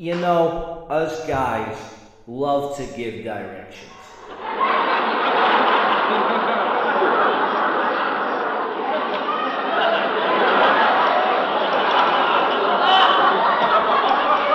[0.00, 1.76] You know, us guys
[2.28, 3.90] love to give directions.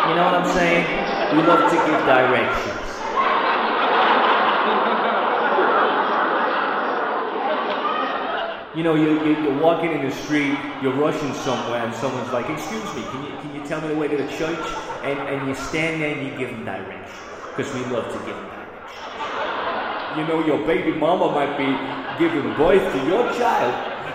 [0.08, 1.36] You know what I'm saying?
[1.36, 2.80] We love to give directions.
[8.78, 12.50] You know, you, you, you're walking in the street, you're rushing somewhere, and someone's like,
[12.50, 14.93] Excuse me, can you, can you tell me the way to the church?
[15.04, 17.20] And, and you stand there and you give them directions.
[17.56, 18.74] Because we love to give them directions.
[20.18, 21.68] You know, your baby mama might be
[22.18, 23.74] giving birth to your child,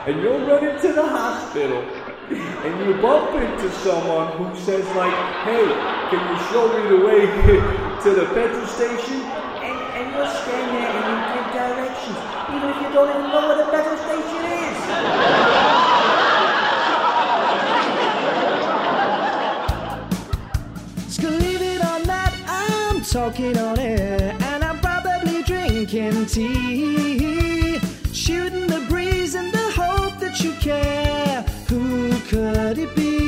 [0.08, 1.82] and you're running to the hospital,
[2.30, 5.12] and you bump into someone who says, like,
[5.44, 5.66] Hey,
[6.10, 7.20] can you show me the way
[8.04, 9.20] to the petrol station?
[9.64, 12.18] And, and you'll stand there and you give directions,
[12.54, 13.87] even if you don't even know where the petrol
[23.40, 27.78] I'm on air, and I'm probably drinking tea.
[28.12, 31.42] Shooting the breeze in the hope that you care.
[31.68, 33.18] Who could it be?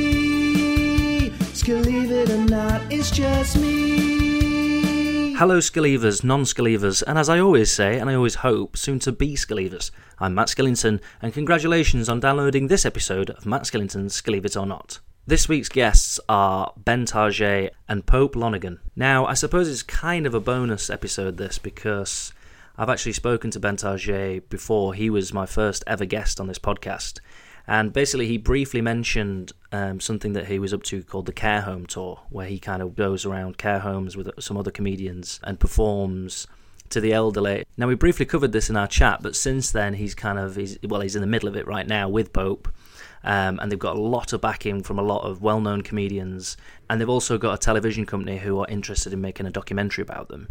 [1.70, 5.34] Believe it or not, it's just me.
[5.34, 9.12] Hello, Skillivers, non Skillivers, and as I always say, and I always hope, soon to
[9.12, 9.92] be Skillivers.
[10.18, 14.66] I'm Matt Skillington, and congratulations on downloading this episode of Matt Skillington's Skillive It or
[14.66, 14.98] Not.
[15.26, 18.80] This week's guests are Ben Target and Pope Lonergan.
[18.96, 22.32] Now, I suppose it's kind of a bonus episode, this, because
[22.78, 24.94] I've actually spoken to Ben Target before.
[24.94, 27.20] He was my first ever guest on this podcast.
[27.66, 31.60] And basically, he briefly mentioned um, something that he was up to called the Care
[31.60, 35.60] Home Tour, where he kind of goes around care homes with some other comedians and
[35.60, 36.46] performs
[36.88, 37.64] to the elderly.
[37.76, 40.78] Now, we briefly covered this in our chat, but since then, he's kind of, he's,
[40.82, 42.68] well, he's in the middle of it right now with Pope.
[43.22, 46.56] Um, and they've got a lot of backing from a lot of well known comedians.
[46.88, 50.28] And they've also got a television company who are interested in making a documentary about
[50.28, 50.48] them.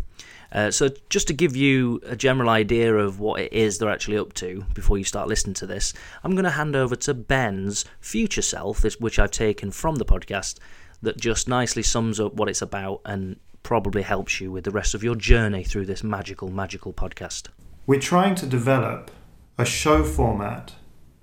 [0.51, 4.17] Uh, so, just to give you a general idea of what it is they're actually
[4.17, 7.85] up to before you start listening to this, I'm going to hand over to Ben's
[7.99, 10.59] future self, which I've taken from the podcast,
[11.01, 14.93] that just nicely sums up what it's about and probably helps you with the rest
[14.93, 17.47] of your journey through this magical, magical podcast.
[17.85, 19.11] We're trying to develop
[19.57, 20.73] a show format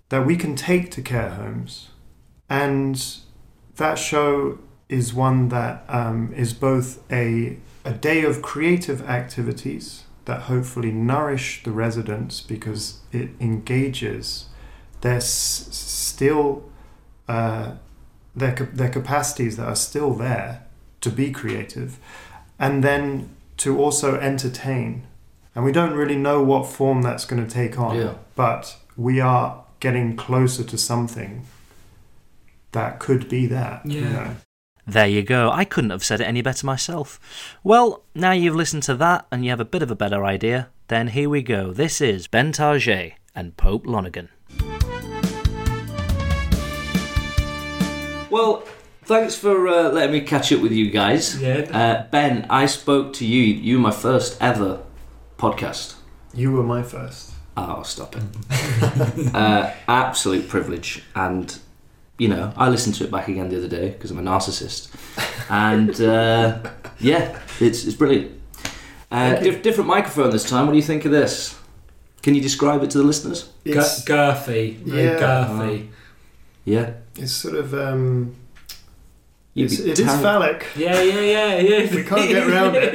[0.09, 1.89] that we can take to care homes.
[2.49, 3.03] And
[3.77, 4.59] that show
[4.89, 11.63] is one that um, is both a, a day of creative activities that hopefully nourish
[11.65, 14.47] the residents because it engages
[15.01, 16.65] their s- still
[17.29, 17.73] uh,
[18.35, 20.65] their, their capacities that are still there
[21.01, 21.99] to be creative
[22.59, 25.05] and then to also entertain
[25.55, 28.15] and we don't really know what form that's going to take on Yeah.
[28.35, 31.45] but we are getting closer to something
[32.73, 34.13] that could be that you Yeah.
[34.13, 34.37] know.
[34.89, 35.51] There you go.
[35.51, 37.19] I couldn't have said it any better myself.
[37.65, 40.69] Well, now you've listened to that and you have a bit of a better idea,
[40.89, 41.73] then here we go.
[41.73, 44.29] This is Ben Target and Pope Lonergan.
[48.31, 48.63] Well,
[49.05, 51.41] thanks for uh, letting me catch up with you guys.
[51.41, 51.67] Yeah.
[51.73, 53.43] Uh, ben, I spoke to you.
[53.43, 54.81] You were my first ever
[55.39, 55.95] podcast.
[56.35, 58.23] you were my first Oh, stop it.
[59.35, 61.03] uh, absolute privilege.
[61.15, 61.57] And,
[62.19, 64.91] you know, I listened to it back again the other day because I'm a narcissist.
[65.49, 68.33] And, uh, yeah, it's, it's brilliant.
[69.11, 70.67] Uh, diff- different microphone this time.
[70.67, 71.59] What do you think of this?
[72.23, 73.45] Can you describe it to the listeners?
[73.65, 75.19] Gu- it's, girthy, very Yeah.
[75.21, 75.89] girthy.
[76.65, 76.91] Yeah.
[77.17, 78.35] it's sort of um,
[79.55, 81.95] it's, it is phallic Yeah, yeah, yeah, yeah.
[81.95, 82.93] We can't get around it.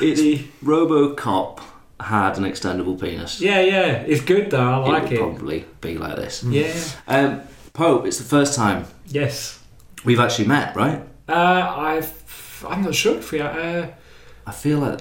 [0.00, 1.58] It's The- RoboCop
[2.00, 3.40] had an extendable penis.
[3.40, 3.92] Yeah, yeah.
[4.06, 4.60] It's good though.
[4.60, 5.18] I like it would it.
[5.36, 6.42] probably be like this.
[6.44, 6.72] Yeah.
[7.06, 7.40] Um,
[7.72, 9.58] Pope, it's the first time Yes.
[10.04, 11.02] we've actually met, right?
[11.28, 11.32] Uh,
[11.76, 12.64] I've.
[12.68, 13.50] I'm not sure if we are.
[13.50, 13.86] Uh,
[14.46, 15.00] I feel like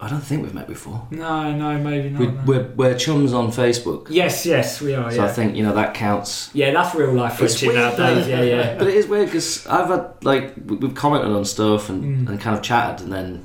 [0.00, 1.06] I don't think we've met before.
[1.10, 2.20] no, no, maybe not.
[2.20, 2.42] We, no.
[2.46, 5.10] we're, we're chums on Facebook, Yes, yes, we are.
[5.10, 5.24] so yeah.
[5.24, 6.50] I think you know that counts.
[6.54, 8.28] yeah, that's real life It's weird, nowadays.
[8.28, 8.78] Yeah, yeah.
[8.78, 12.28] But it is weird because I've had like we- we've commented on stuff and, Mm.
[12.30, 13.44] and kind of chatted, and then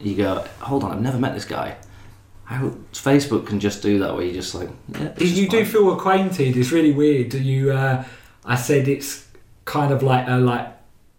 [0.00, 1.76] you go, "Hold on, I've never met this guy."
[2.52, 5.64] How Facebook can just do that, where you just like, yeah, it's You just do
[5.64, 5.72] fine.
[5.72, 6.56] feel acquainted.
[6.56, 7.30] It's really weird.
[7.30, 7.72] Do you?
[7.72, 8.04] Uh,
[8.44, 9.26] I said it's
[9.64, 10.68] kind of like a like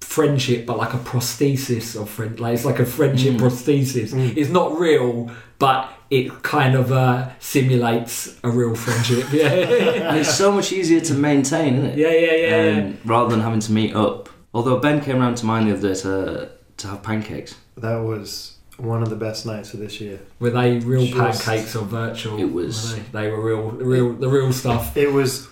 [0.01, 2.39] friendship, but like a prosthesis of friend.
[2.39, 3.39] Like it's like a friendship Mm.
[3.39, 4.13] prosthesis.
[4.13, 4.35] Mm.
[4.37, 9.31] It's not real, but it kind of uh, simulates a real friendship.
[9.31, 9.47] Yeah,
[10.09, 11.97] and it's so much easier to maintain, isn't it?
[11.97, 12.71] yeah, yeah, yeah.
[12.77, 12.83] yeah.
[12.85, 14.29] um, rather than having to meet up.
[14.53, 17.55] Although Ben came round to mine the other day to to have pancakes.
[17.77, 21.75] that was one of the best nights of this year Were they real Just- pancakes
[21.75, 22.39] or virtual?
[22.39, 24.97] It was- Were they, they were real, real, the real stuff.
[24.97, 25.47] it was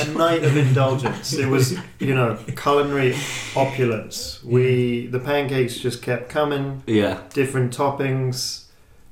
[0.00, 1.32] a night of indulgence.
[1.32, 3.14] It was, you know, culinary
[3.54, 4.42] opulence.
[4.44, 8.64] We the pancakes just kept coming, Yeah, different toppings.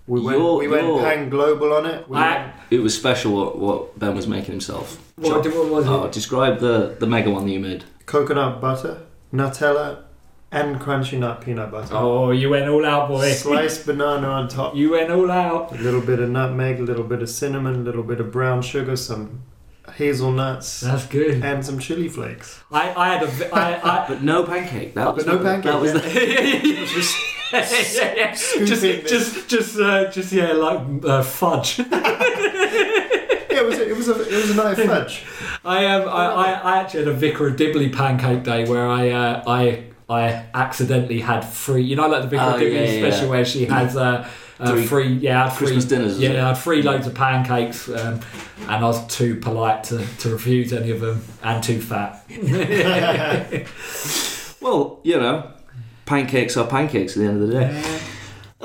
[0.07, 2.09] We went Your- we went your- pan global on it.
[2.09, 4.99] We I- went- it was special what, what Ben was making himself.
[5.17, 6.07] What, what was oh, it?
[6.09, 7.85] Oh, describe the the mega one that you made.
[8.05, 8.99] coconut butter,
[9.33, 10.03] Nutella,
[10.55, 11.95] and crunchy nut peanut butter.
[11.97, 13.33] Oh, you went all out, boy.
[13.33, 14.75] Sliced banana on top.
[14.75, 15.73] You went all out.
[15.73, 18.63] A little bit of nutmeg, a little bit of cinnamon, a little bit of brown
[18.63, 19.43] sugar, some
[19.97, 21.43] hazelnuts, That's good.
[21.45, 22.61] and some chili flakes.
[22.71, 23.27] I, I had a.
[23.27, 24.95] vi- I, But no pancake.
[24.95, 26.01] That was But no the- pancake, That was yeah.
[26.01, 26.87] the,
[27.55, 28.31] Just yeah, yeah.
[28.33, 29.11] Just, this.
[29.11, 31.79] just, just, uh, just, yeah, like uh, fudge.
[31.79, 35.25] yeah, it was a, it was a it was a nice fudge.
[35.65, 39.11] I um, I, I, I actually had a Vicar of Dibley pancake day where I,
[39.11, 41.83] uh, I, I accidentally had three.
[41.83, 43.31] You know, like the Big Oh, yeah, special yeah.
[43.31, 44.29] where she has uh,
[44.61, 46.45] uh, Three free, yeah, I had Christmas free, dinners, Yeah.
[46.45, 48.21] I had three loads of pancakes, um,
[48.61, 52.25] and I was too polite to, to refuse any of them, and too fat.
[54.61, 55.51] well, you know,
[56.07, 58.01] pancakes are pancakes at the end of the day.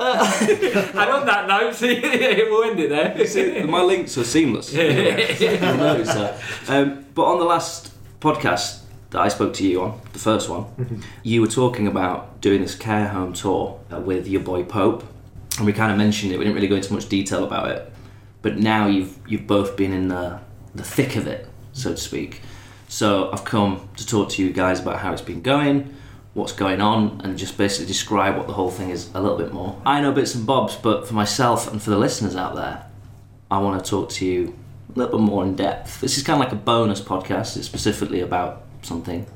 [0.00, 3.26] and on that note, we'll end it there.
[3.26, 4.72] See, My links are seamless.
[4.72, 6.40] You'll notice that.
[6.68, 8.79] Um, but on the last podcast
[9.10, 12.74] that I spoke to you on, the first one, you were talking about doing this
[12.74, 15.04] care home tour uh, with your boy Pope,
[15.58, 16.38] and we kind of mentioned it.
[16.38, 17.92] We didn't really go into much detail about it,
[18.42, 20.40] but now you've you've both been in the
[20.74, 22.40] the thick of it, so to speak.
[22.88, 25.94] So I've come to talk to you guys about how it's been going,
[26.34, 29.52] what's going on, and just basically describe what the whole thing is a little bit
[29.52, 29.80] more.
[29.84, 32.86] I know bits and bobs, but for myself and for the listeners out there,
[33.50, 34.56] I want to talk to you
[34.94, 36.00] a little bit more in depth.
[36.00, 37.56] This is kind of like a bonus podcast.
[37.56, 39.26] It's specifically about something.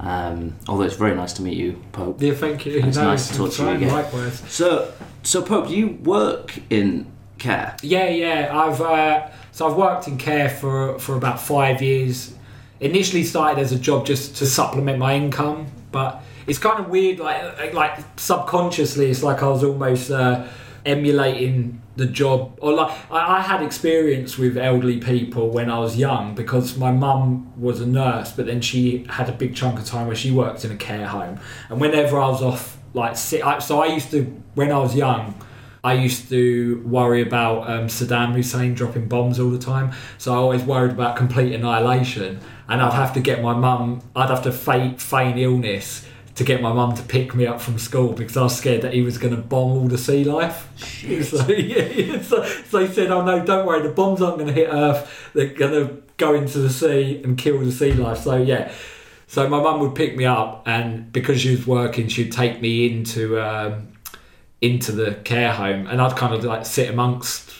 [0.00, 2.22] Um, although it's very nice to meet you, Pope.
[2.22, 2.78] Yeah, thank you.
[2.78, 3.92] It's No, nice to talk to you again.
[3.92, 4.42] Likewise.
[4.48, 4.92] So,
[5.22, 7.06] so Pope, do you work in
[7.38, 7.76] care?
[7.82, 8.56] Yeah, yeah.
[8.56, 12.34] I've uh, so I've worked in care for for about five years.
[12.80, 17.18] Initially started as a job just to supplement my income, but it's kind of weird.
[17.18, 20.46] Like like subconsciously, it's like I was almost uh,
[20.86, 22.56] emulating the job.
[22.62, 27.52] Or like I, had experience with elderly people when I was young because my mum
[27.60, 30.64] was a nurse, but then she had a big chunk of time where she worked
[30.64, 34.24] in a care home, and whenever I was off like sick, so I used to
[34.54, 35.34] when I was young.
[35.84, 40.36] I used to worry about um, Saddam Hussein dropping bombs all the time, so I
[40.36, 42.40] always worried about complete annihilation.
[42.68, 46.04] And I'd have to get my mum, I'd have to feign illness
[46.38, 48.94] to get my mum to pick me up from school because I was scared that
[48.94, 50.66] he was going to bomb all the sea life.
[51.24, 54.54] So, yeah, so, so he said, "Oh no, don't worry, the bombs aren't going to
[54.54, 55.30] hit Earth.
[55.34, 58.72] They're going to go into the sea and kill the sea life." So yeah.
[59.26, 62.86] So my mum would pick me up, and because she was working, she'd take me
[62.90, 63.88] into um,
[64.62, 67.50] into the care home, and I'd kind of like sit amongst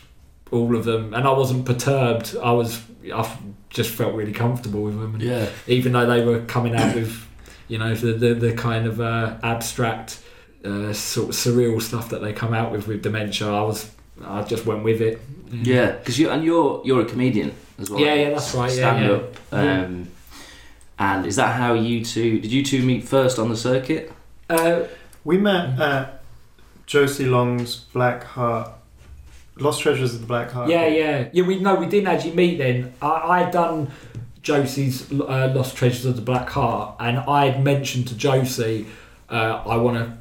[0.50, 2.36] all of them, and I wasn't perturbed.
[2.42, 2.81] I was,
[3.12, 3.38] I
[3.70, 5.48] just felt really comfortable with them, and Yeah.
[5.66, 7.26] even though they were coming out with,
[7.69, 10.20] you know, the the, the kind of uh, abstract,
[10.65, 13.91] uh, sort of surreal stuff that they come out with with dementia, I was,
[14.25, 15.20] I just went with it.
[15.53, 18.00] Yeah, because you and you're you're a comedian as well.
[18.00, 19.12] Yeah, yeah, that's right, Stand yeah.
[19.12, 19.37] up.
[19.53, 20.09] Um,
[21.00, 24.12] And is that how you two did you two meet first on the circuit?
[24.50, 24.82] Uh,
[25.25, 26.23] We met at
[26.87, 28.70] Josie Long's Black Heart,
[29.56, 30.70] Lost Treasures of the Black Heart.
[30.70, 31.47] Yeah, yeah, yeah.
[31.47, 32.93] We no, we didn't actually meet then.
[33.00, 33.91] I I had done
[34.48, 38.86] Josie's uh, Lost Treasures of the Black Heart, and I had mentioned to Josie,
[39.28, 40.16] uh, I want to,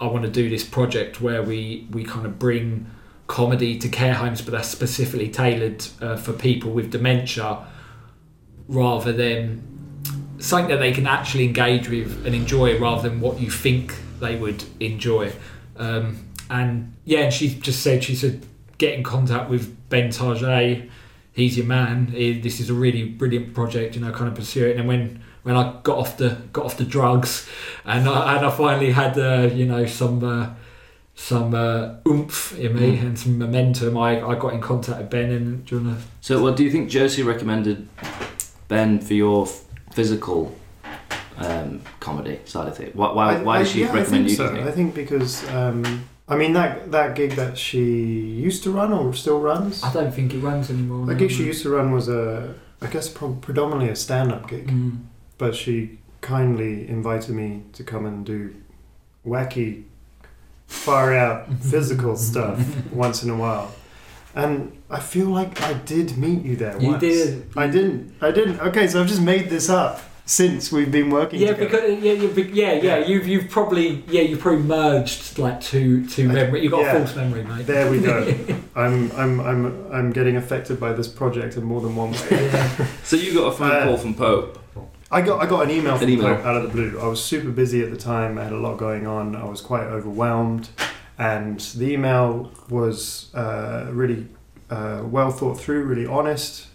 [0.00, 2.86] I want to do this project where we we kind of bring
[3.28, 7.64] comedy to care homes, but that's specifically tailored uh, for people with dementia,
[8.66, 9.62] rather than
[10.40, 14.34] something that they can actually engage with and enjoy, rather than what you think they
[14.34, 15.32] would enjoy.
[15.76, 18.44] Um, and yeah, and she just said she said
[18.78, 20.90] get in contact with Ben Target.
[21.32, 22.08] He's your man.
[22.08, 23.94] He- This is a really brilliant project.
[23.94, 24.70] You know, kind of pursue it.
[24.70, 27.48] And then when when I got off the got off the drugs,
[27.84, 30.48] and I, and I finally had uh, you know some uh,
[31.14, 35.30] some uh, oomph in me and some momentum, I, I got in contact with Ben.
[35.30, 35.98] And do you wanna?
[36.20, 37.88] So, well, do you think Josie recommended
[38.68, 40.54] Ben for your f- physical
[41.38, 42.94] um, comedy side of it?
[42.96, 44.36] Why, why, I- why I- did she yeah, recommend I you?
[44.36, 44.68] think do so.
[44.68, 44.74] I think?
[44.74, 47.82] think because um, I mean that that gig that she
[48.48, 49.82] used to run or still runs.
[49.82, 51.04] I don't think it runs anymore.
[51.06, 51.46] The no, gig she no.
[51.48, 54.68] used to run was a, I guess, pro- predominantly a stand-up gig.
[54.68, 55.04] Mm.
[55.38, 58.54] But she kindly invited me to come and do
[59.26, 59.84] wacky,
[60.66, 62.58] far out physical stuff
[62.92, 63.74] once in a while.
[64.34, 67.00] And I feel like I did meet you there You once.
[67.00, 67.50] did.
[67.56, 68.14] I didn't.
[68.20, 68.60] I didn't.
[68.60, 71.88] Okay, so I've just made this up since we've been working Yeah, together.
[71.88, 76.30] because yeah, you yeah, yeah, You've you've probably yeah, you've probably merged like two two
[76.30, 76.62] I- memory.
[76.62, 76.92] You've got yeah.
[76.92, 77.66] a false memory, mate.
[77.66, 78.32] There we go.
[78.76, 82.86] I'm I'm I'm I'm getting affected by this project in more than one way.
[83.02, 84.58] So you got a phone Uh, call from Pope.
[85.10, 86.36] I got I got an email An from email.
[86.36, 87.00] Pope out of the blue.
[87.00, 88.38] I was super busy at the time.
[88.38, 89.34] I had a lot going on.
[89.34, 90.68] I was quite overwhelmed,
[91.18, 94.28] and the email was uh, really
[94.70, 96.68] uh, well thought through, really honest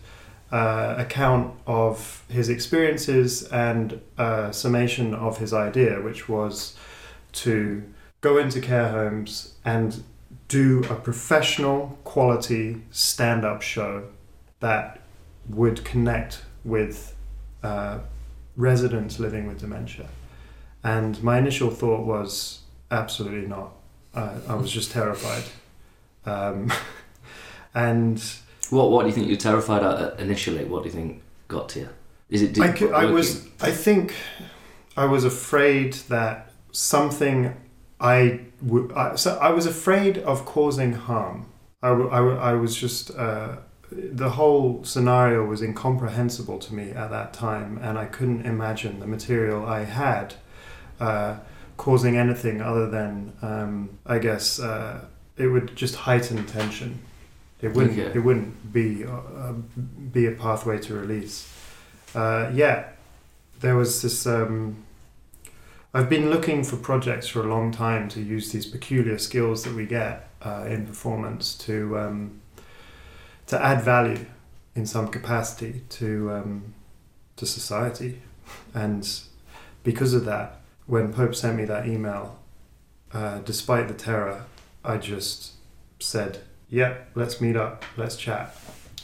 [0.52, 6.78] uh, account of his experiences and a summation of his idea, which was
[7.34, 7.84] to
[8.22, 10.04] go into care homes and
[10.48, 14.04] do a professional quality stand-up show
[14.60, 15.02] that
[15.50, 17.16] would connect with
[17.64, 18.00] uh,
[18.56, 20.08] residents living with dementia.
[20.84, 22.62] And my initial thought was
[22.92, 23.72] absolutely not.
[24.14, 25.44] Uh, I was just terrified.
[26.26, 26.72] Um,
[27.76, 28.24] and
[28.70, 30.66] What What do you think you're terrified at initially?
[30.66, 31.90] What do you think got to you?
[32.30, 32.60] Is it?
[32.60, 34.14] I, cou- I was, I think
[34.98, 37.54] I was afraid that something
[38.00, 41.46] I would, so I was afraid of causing harm.
[41.84, 43.58] I, w- I, w- I was just, uh,
[43.92, 49.08] the whole scenario was incomprehensible to me at that time, and I couldn't imagine the
[49.08, 50.34] material I had
[51.00, 51.38] uh,
[51.78, 55.06] causing anything other than, um, I guess, uh,
[55.38, 57.00] it would just heighten tension.
[57.66, 58.00] It wouldn't.
[58.00, 58.18] Okay.
[58.18, 59.54] It wouldn't be uh,
[60.12, 61.52] be a pathway to release.
[62.14, 62.90] Uh, yeah,
[63.60, 64.26] there was this.
[64.28, 64.84] Um,
[65.94, 69.74] I've been looking for projects for a long time to use these peculiar skills that
[69.74, 72.42] we get uh, in performance to um,
[73.48, 74.26] to add value
[74.76, 76.74] in some capacity to um,
[77.38, 78.22] to society,
[78.74, 79.22] and
[79.84, 82.40] because of that, when Pope sent me that email,
[83.14, 84.46] uh, despite the terror,
[84.84, 85.54] I just
[86.00, 88.56] said, "Yeah, let's meet up, let's chat,"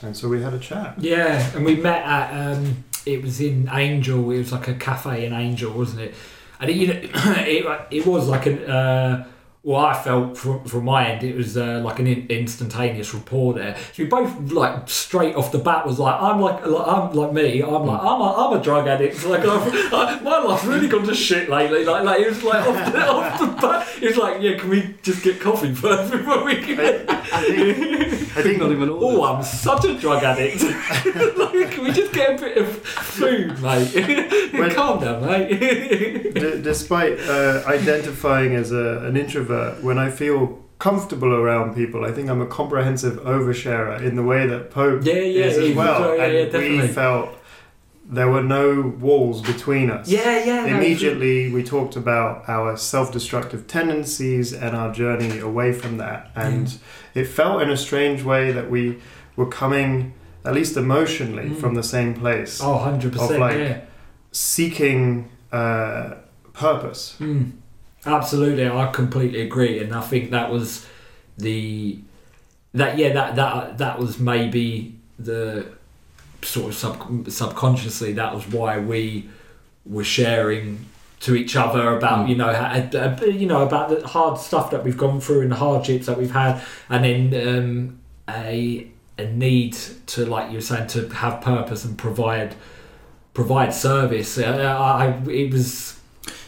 [0.01, 0.95] and so we had a chat.
[0.97, 4.29] Yeah, and we met at um, it was in Angel.
[4.31, 6.15] It was like a cafe in Angel, wasn't it?
[6.59, 8.69] And it, you know, it, it was like an.
[8.69, 9.27] Uh,
[9.63, 13.53] well, I felt from, from my end, it was uh, like an in, instantaneous rapport
[13.53, 13.75] there.
[13.93, 17.31] So we both like straight off the bat was like, I'm like, like I'm like
[17.31, 17.61] me.
[17.61, 19.23] I'm like, I'm a, I'm a drug addict.
[19.31, 21.85] Like, I've, I, my life's really gone to shit lately.
[21.85, 23.87] Like, like it was like off the, off the bat.
[24.01, 26.79] It was like, yeah, can we just get coffee first before we can?
[26.79, 29.19] I think, I think not even ordered.
[29.19, 30.63] Oh, I'm such a drug addict.
[31.37, 34.51] like, can we just get a bit of food, mate?
[34.53, 35.49] When- Calm down, mate.
[36.33, 39.50] D- despite uh, identifying as a, an introvert,
[39.81, 44.47] when I feel comfortable around people, I think I'm a comprehensive oversharer in the way
[44.47, 46.17] that Pope Yeah, yeah, is as well.
[46.17, 47.29] yeah, and yeah, we felt
[48.09, 50.09] there were no walls between us.
[50.09, 50.65] yeah, yeah.
[50.65, 56.31] no, Immediately, we talked about our self destructive tendencies and our journey away from that.
[56.35, 56.77] And
[57.13, 58.97] it felt in a strange way that we
[59.35, 61.57] were coming, at least emotionally, Mm.
[61.57, 63.35] from the same place, Oh, 100%.
[63.35, 63.77] Of, like, yeah.
[64.31, 66.15] seeking uh,
[66.53, 67.15] purpose.
[67.19, 67.51] Mm,
[68.05, 70.85] absolutely, I completely agree, and I think that was
[71.37, 71.99] the
[72.73, 75.65] that yeah that that that was maybe the
[76.41, 79.29] sort of sub, subconsciously that was why we
[79.85, 80.85] were sharing
[81.19, 82.29] to each other about Mm.
[82.29, 86.07] you know you know about the hard stuff that we've gone through and the hardships
[86.07, 89.73] that we've had, and then um, a a need
[90.07, 92.55] to like you were saying to have purpose and provide
[93.33, 94.37] provide service.
[94.37, 95.99] Uh, I, I it was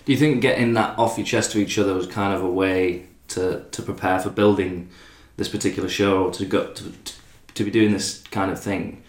[0.06, 2.50] Do you think getting that off your chest to each other was kind of a
[2.50, 4.90] way to, to prepare for building
[5.38, 7.14] this particular show, or to go to, to,
[7.56, 9.02] to be doing this kind of thing?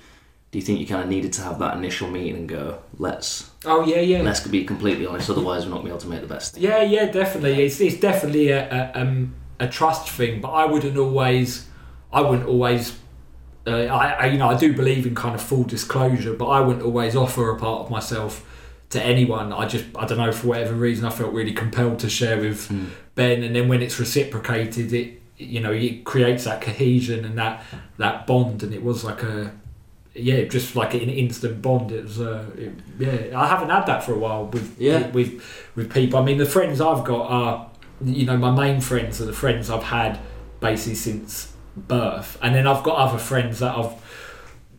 [0.51, 3.51] Do you think you kind of needed to have that initial meeting and go, let's
[3.65, 6.09] oh yeah yeah let's be completely honest, otherwise we're not going to be able to
[6.09, 6.63] make the best thing.
[6.63, 7.65] Yeah, yeah, definitely.
[7.65, 11.67] It's it's definitely a a, um, a trust thing, but I wouldn't always,
[12.13, 12.97] I wouldn't always.
[13.67, 16.61] Uh, I, I you know I do believe in kind of full disclosure, but I
[16.61, 18.49] wouldn't always offer a part of myself
[18.95, 19.53] to anyone.
[19.53, 22.69] I just I don't know for whatever reason I felt really compelled to share with
[22.69, 22.87] Mm.
[23.15, 27.63] Ben, and then when it's reciprocated, it you know it creates that cohesion and that
[27.99, 29.53] that bond, and it was like a
[30.17, 31.91] yeah, just like an instant bond.
[31.93, 33.39] It was uh, it, yeah.
[33.41, 35.09] I haven't had that for a while with Yeah.
[35.11, 35.31] with
[35.77, 36.19] with people.
[36.19, 37.71] I mean, the friends I've got are
[38.05, 40.19] you know my main friends are the friends I've had
[40.61, 43.93] basically since birth, and then I've got other friends that I've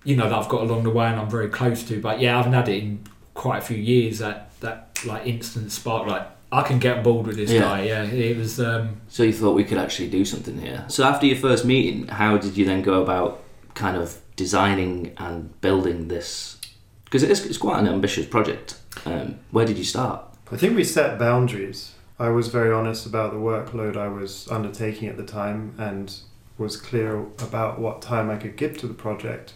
[0.03, 1.99] you know that I've got along the way and I'm very close to.
[2.01, 2.99] But yeah, I haven't had it in
[3.35, 4.17] quite a few years.
[4.19, 7.59] That that like instant spark, like I can get on board with this Yeah.
[7.61, 7.83] guy.
[7.83, 8.59] Yeah, it was.
[8.59, 10.85] Um, So you thought we could actually do something here.
[10.87, 13.43] So after your first meeting, how did you then go about
[13.75, 16.57] kind of designing and building this?
[17.03, 18.75] Because it is, it's quite an ambitious project.
[19.05, 20.23] Um, where did you start?
[20.51, 21.91] I think we set boundaries.
[22.19, 26.13] I was very honest about the workload I was undertaking at the time and
[26.57, 29.53] was clear about what time I could give to the project.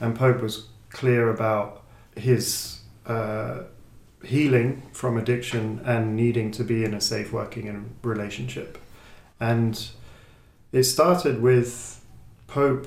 [0.00, 1.82] And Pope was clear about
[2.16, 3.62] his uh,
[4.24, 8.78] healing from addiction and needing to be in a safe working relationship.
[9.38, 9.88] And
[10.72, 12.04] it started with
[12.46, 12.86] Pope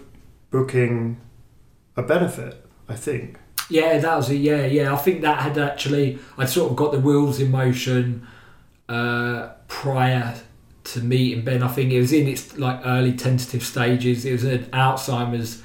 [0.51, 1.19] booking
[1.95, 2.63] a benefit.
[2.87, 3.39] I think.
[3.69, 4.35] Yeah, that was it.
[4.35, 4.93] Yeah, yeah.
[4.93, 8.27] I think that had actually, I'd sort of got the wheels in motion
[8.89, 10.35] uh, prior
[10.83, 11.63] to meeting Ben.
[11.63, 14.25] I think it was in its like early tentative stages.
[14.25, 15.63] It was an Alzheimer's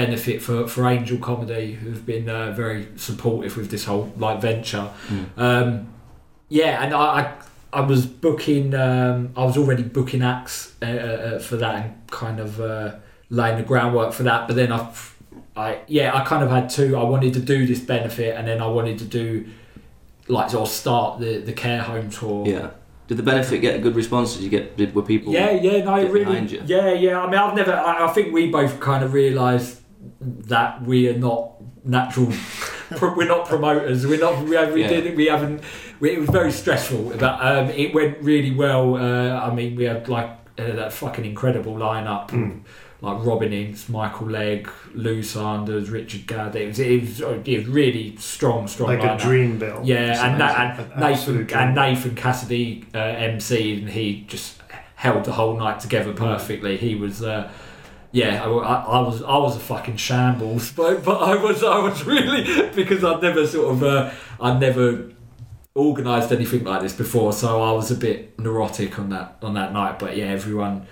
[0.00, 4.88] benefit for, for Angel Comedy, who've been uh, very supportive with this whole like venture.
[5.36, 5.92] Um,
[6.48, 7.32] yeah, and I, I
[7.72, 8.74] I was booking.
[8.74, 12.96] Um, I was already booking acts uh, uh, for that and kind of uh,
[13.28, 14.48] laying the groundwork for that.
[14.48, 14.90] But then I,
[15.54, 16.96] I yeah, I kind of had two.
[16.96, 19.46] I wanted to do this benefit, and then I wanted to do
[20.28, 22.46] like sort of start the the care home tour.
[22.46, 22.70] Yeah.
[23.06, 24.34] Did the benefit get a good response?
[24.34, 24.76] Did you get?
[24.76, 25.32] Did were people?
[25.32, 27.20] Yeah, yeah, no, really, yeah, yeah.
[27.20, 27.74] I mean, I've never.
[27.74, 29.79] I, I think we both kind of realised
[30.20, 31.54] that we are not
[31.84, 32.32] natural.
[33.02, 34.06] we're not promoters.
[34.06, 34.42] We're not.
[34.44, 34.88] We, we Yeah.
[34.88, 35.16] didn't.
[35.16, 35.62] We haven't.
[36.00, 38.96] We, it was very stressful, but um, it went really well.
[38.96, 42.28] Uh, I mean, we had like uh, that fucking incredible lineup.
[42.30, 42.62] Mm.
[43.02, 46.54] Like Robin Ince, Michael Legg, Lou Sanders, Richard Gadd.
[46.54, 48.90] It was, it was, it was really strong, strong.
[48.90, 49.14] like lineup.
[49.14, 49.80] a dream bill.
[49.82, 51.74] Yeah, and, that, and Nathan and.
[51.74, 54.60] Nathan Cassidy uh, MC, and he just
[54.96, 56.76] held the whole night together perfectly.
[56.76, 57.50] He was, uh,
[58.12, 62.04] yeah, I, I- was I was a fucking shambles, but but I was I was
[62.04, 65.10] really because I'd never sort of uh, I'd never
[65.76, 69.72] organised anything like this before, so I was a bit neurotic on that on that
[69.72, 69.98] night.
[69.98, 70.86] But yeah, everyone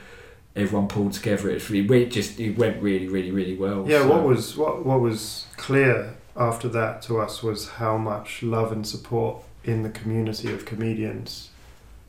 [0.55, 1.51] everyone pulled together.
[1.51, 3.85] It's really it just it went really really really well.
[3.89, 8.43] Yeah, so- what was what what was clear after that to us was how much
[8.45, 11.51] love and support in the community of comedians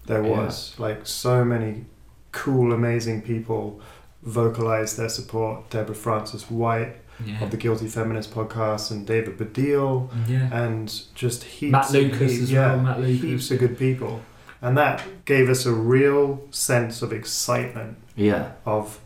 [0.05, 0.29] there Yeah.
[0.45, 0.75] was.
[0.79, 1.85] Like so many
[2.31, 3.81] cool, amazing people
[4.23, 5.69] vocalized their support.
[5.69, 6.95] Deborah Frances-White
[7.25, 7.43] yeah.
[7.43, 10.49] of the Guilty Feminist podcast, and David Baddiel, yeah.
[10.53, 11.71] and just heaps.
[11.71, 13.21] Matt and Lucas heaps- as yeah, well, Matt Lucas.
[13.21, 14.21] heaps of good people,
[14.61, 18.51] and that gave us a real sense of excitement Yeah.
[18.65, 18.99] of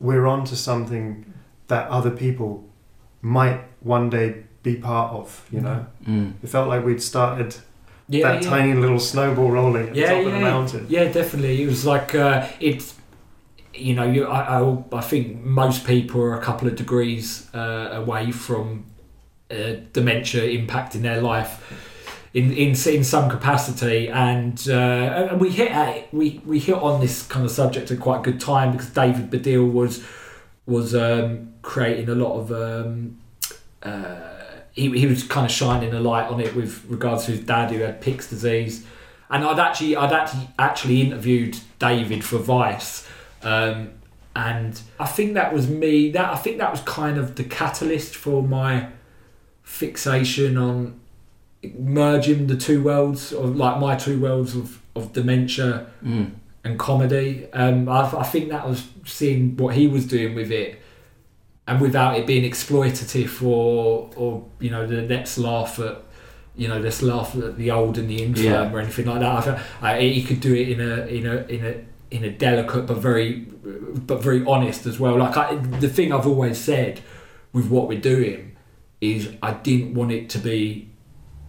[0.00, 1.24] we're on to something
[1.68, 2.68] that other people
[3.20, 5.86] might one day be part of, you know?
[6.06, 6.34] Mm.
[6.42, 7.56] It felt like we'd started
[8.08, 8.50] yeah, that yeah.
[8.50, 10.86] tiny little snowball rolling at yeah, the top yeah, of the mountain.
[10.88, 11.62] Yeah, definitely.
[11.62, 12.94] It was like uh, it's.
[13.74, 17.88] You know, you, I, I, I think most people are a couple of degrees uh,
[17.92, 18.84] away from
[19.50, 21.62] uh, dementia impacting their life
[22.34, 27.00] in, in in some capacity, and uh, and we hit at we we hit on
[27.00, 30.02] this kind of subject at quite a good time because David Baddiel was
[30.66, 32.52] was um, creating a lot of.
[32.52, 33.18] Um,
[33.82, 34.28] uh,
[34.72, 37.70] he, he was kind of shining a light on it with regards to his dad
[37.70, 38.86] who had Pick's disease,
[39.28, 43.06] and I'd actually I'd actually actually interviewed David for Vice,
[43.42, 43.90] um,
[44.34, 46.10] and I think that was me.
[46.12, 48.88] That I think that was kind of the catalyst for my
[49.62, 50.98] fixation on
[51.78, 56.32] merging the two worlds of like my two worlds of, of dementia Mm.
[56.64, 57.46] and comedy.
[57.52, 60.80] Um, I, I think that was seeing what he was doing with it,
[61.66, 66.02] and without it being exploitative or or you know the let's laugh at
[66.56, 68.72] you know let's laugh at the old and the infirm Yeah.
[68.72, 69.60] or anything like that.
[69.80, 71.74] I I, he could do it in a in a in a
[72.12, 73.30] in a delicate but very
[74.10, 75.16] but very honest as well.
[75.18, 77.00] Like I, the thing I've always said
[77.52, 78.56] with what we're doing
[79.00, 80.90] is I didn't want it to be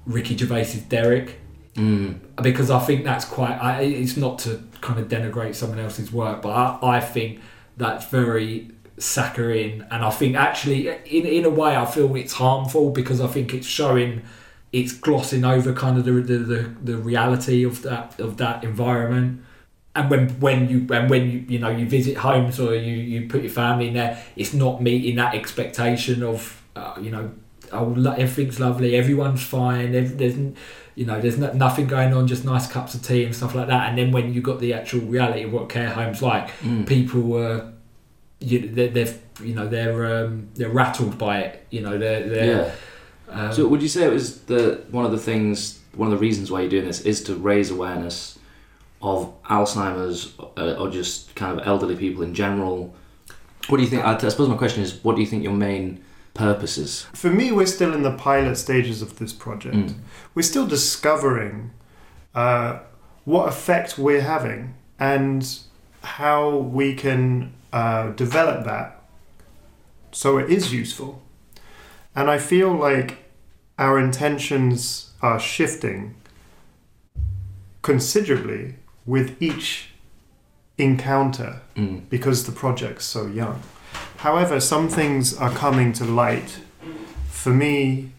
[0.06, 1.40] Ricky Gervais's Derek
[1.76, 2.20] Mm.
[2.44, 3.58] because I think that's quite.
[3.60, 7.40] I, it's not to kind of denigrate someone else's work, but I, I think
[7.78, 12.92] that's very saccharine, and I think actually, in in a way, I feel it's harmful
[12.92, 14.22] because I think it's showing,
[14.72, 19.42] it's glossing over kind of the the, the, the reality of that of that environment.
[19.96, 23.28] And when when you and when you you know you visit homes or you, you
[23.28, 27.32] put your family in there, it's not meeting that expectation of uh, you know
[27.72, 30.36] oh everything's lovely, everyone's fine, there's
[30.96, 33.68] you know there's no, nothing going on, just nice cups of tea and stuff like
[33.68, 33.90] that.
[33.90, 36.88] And then when you got the actual reality of what care homes like, Mm.
[36.88, 37.72] people were
[38.40, 41.66] you they're, they're you know they're um, they're rattled by it.
[41.70, 42.46] You know they're, they're
[43.30, 43.46] Yeah.
[43.48, 46.22] um, So would you say it was the one of the things, one of the
[46.22, 48.40] reasons why you're doing this is to raise awareness
[49.04, 52.96] of Alzheimer's uh, or just kind of elderly people in general?
[53.68, 54.04] What do you think?
[54.04, 57.04] I, I suppose my question is, what do you think your main purpose is?
[57.14, 59.76] For me, we're still in the pilot stages of this project.
[59.76, 59.96] Mm.
[60.34, 61.72] We're still discovering
[62.34, 62.80] uh,
[63.26, 65.60] what effect we're having and
[66.02, 69.04] how we can uh, develop that
[70.14, 71.22] so it is useful.
[72.16, 73.18] And I feel like
[73.78, 76.16] our intentions are shifting
[77.82, 79.90] considerably with each
[80.78, 82.02] encounter Mm.
[82.10, 83.62] because the project's so young.
[84.18, 86.60] However, some things are coming to light.
[87.30, 88.12] For me,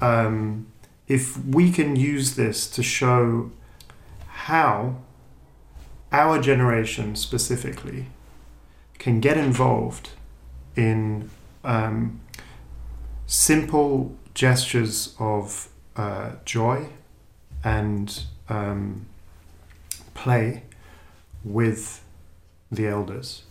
[0.00, 0.66] um,
[1.08, 3.50] if we can use this to show
[4.26, 4.96] how
[6.12, 8.06] our generation specifically
[8.98, 10.10] can get involved
[10.76, 11.30] in
[11.64, 12.20] um,
[13.26, 16.86] simple gestures of uh, joy
[17.64, 19.06] and um,
[20.16, 20.62] play
[21.44, 22.02] with
[22.72, 23.42] the elders.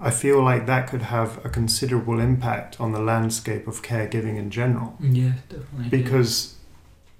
[0.00, 4.50] I feel like that could have a considerable impact on the landscape of caregiving in
[4.50, 5.88] general Yeah, definitely.
[5.98, 6.54] because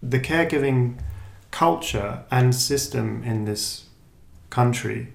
[0.02, 0.98] the caregiving
[1.50, 3.84] culture and system in this
[4.50, 5.12] country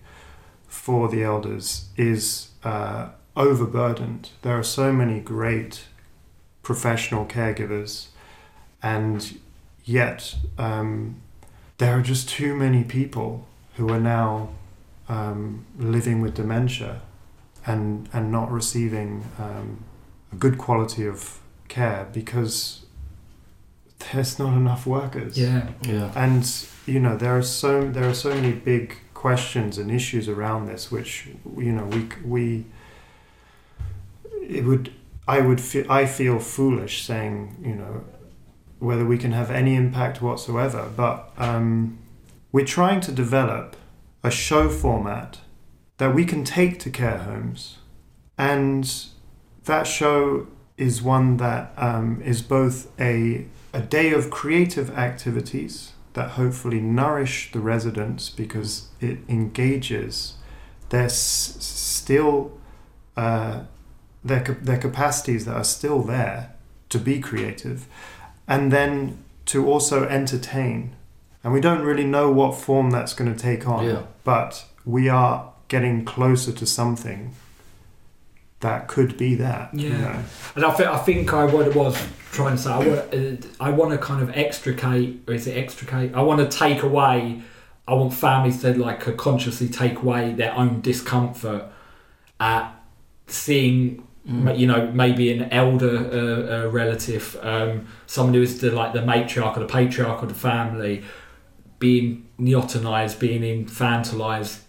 [0.67, 4.29] for the elders is uh, overburdened.
[4.41, 5.85] There are so many great
[6.63, 8.07] professional caregivers,
[8.81, 9.39] and
[9.83, 11.15] yet um,
[11.79, 14.49] there are just too many people who are now
[15.07, 17.01] um, living with dementia
[17.65, 19.83] and and not receiving um,
[20.31, 22.85] a good quality of care because
[23.99, 25.37] there's not enough workers.
[25.37, 26.11] yeah, Yeah.
[26.15, 26.45] And
[26.85, 30.91] you know there are so there are so many big questions and issues around this,
[30.91, 32.65] which you know we we
[34.41, 34.91] it would
[35.27, 38.03] I would feel I feel foolish saying you know
[38.79, 41.97] whether we can have any impact whatsoever, but um,
[42.51, 43.75] we're trying to develop
[44.23, 45.39] a show format
[45.97, 47.77] that we can take to care homes,
[48.37, 49.05] and
[49.65, 56.31] that show is one that um, is both a a day of creative activities that
[56.31, 60.33] hopefully nourish the residents because it engages
[60.89, 62.57] their s- still
[63.15, 63.61] uh,
[64.23, 66.55] their their capacities that are still there
[66.89, 67.87] to be creative,
[68.49, 70.95] and then to also entertain.
[71.43, 74.01] And we don't really know what form that's going to take on, Yeah.
[74.25, 77.33] but we are getting closer to something
[78.59, 79.73] that could be that.
[79.73, 79.97] you Yeah.
[79.99, 80.15] know.
[80.55, 81.95] and I think I think I what it was
[82.31, 82.71] trying to say.
[82.71, 86.13] I want uh, I want to kind of extricate, or is it extricate?
[86.13, 87.41] I want to take away.
[87.87, 91.63] I want families to like uh, consciously take away their own discomfort
[92.39, 92.71] at
[93.27, 98.71] seeing ma- you know maybe an elder uh, uh, relative um, someone who is the
[98.71, 101.03] like the matriarch or the patriarch of the family
[101.79, 104.59] being neotenized being infantilized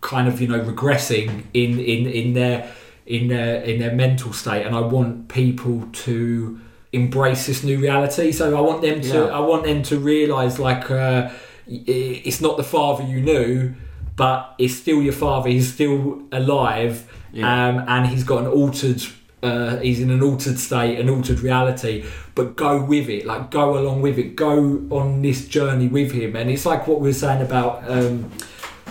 [0.00, 2.72] kind of you know regressing in in in their
[3.06, 4.66] in their in their mental state.
[4.66, 6.60] And I want people to
[6.92, 8.32] embrace this new reality.
[8.32, 9.38] So I want them to Yeah.
[9.38, 11.30] I want them to realize like uh,
[11.66, 13.74] it's not the father you knew
[14.16, 17.68] but it's still your father he's still alive Yeah.
[17.68, 19.02] um, and he's got an altered
[19.42, 23.78] uh, he's in an altered state an altered reality but go with it like go
[23.78, 27.12] along with it go on this journey with him and it's like what we were
[27.14, 28.30] saying about um,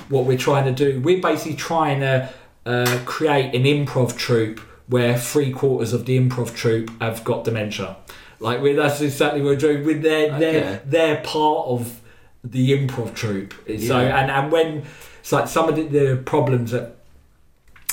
[0.10, 2.30] what we're trying to do we're basically trying to
[2.66, 7.96] uh, create an improv troupe where three quarters of the improv troupe have got dementia
[8.40, 10.40] like we that's exactly what we're doing with their Okay.
[10.40, 12.00] they're, they're part of
[12.44, 14.20] the improv troupe so Yeah.
[14.22, 14.84] and, and when
[15.26, 16.98] it's like some of the, the problems that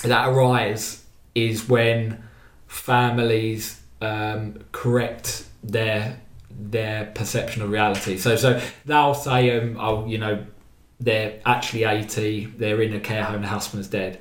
[0.02, 1.02] that arise
[1.34, 2.22] is when
[2.66, 8.18] families um, correct their their perception of reality.
[8.18, 10.44] So so they'll say, um, oh, you know,
[11.00, 14.20] they're actually eighty, they're in a care home, the husband's dead.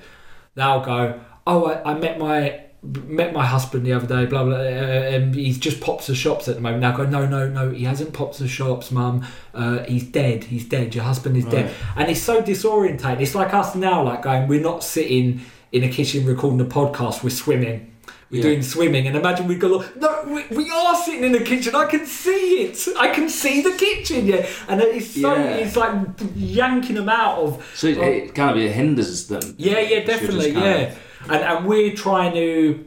[0.55, 4.55] They'll go, oh, I, I met my met my husband the other day, blah blah,
[4.55, 6.81] uh, and he's just popped the shops at the moment.
[6.81, 9.23] They'll go, no, no, no, he hasn't popped the shops, mum.
[9.53, 10.45] Uh, he's dead.
[10.45, 10.95] He's dead.
[10.95, 11.65] Your husband is dead.
[11.65, 11.75] Right.
[11.97, 13.21] And it's so disorientating.
[13.21, 15.41] It's like us now, like going, we're not sitting
[15.71, 17.87] in a kitchen recording a podcast, we're swimming.
[18.31, 18.43] We're Yeah.
[18.43, 21.75] doing swimming, and imagine we go, no, we, we are sitting in the kitchen.
[21.75, 22.87] I can see it.
[22.97, 24.45] I can see the kitchen, yeah.
[24.69, 25.55] And it's so, Yeah.
[25.57, 25.93] it's like
[26.35, 27.71] yanking them out of.
[27.75, 29.53] So it, it kind of it hinders them.
[29.57, 30.75] yeah, yeah, definitely, yeah.
[30.75, 30.97] of-
[31.29, 32.85] And and we're trying to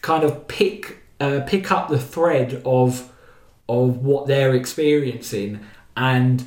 [0.00, 3.12] kind of pick uh, pick up the thread of
[3.68, 5.60] of what they're experiencing
[5.96, 6.44] and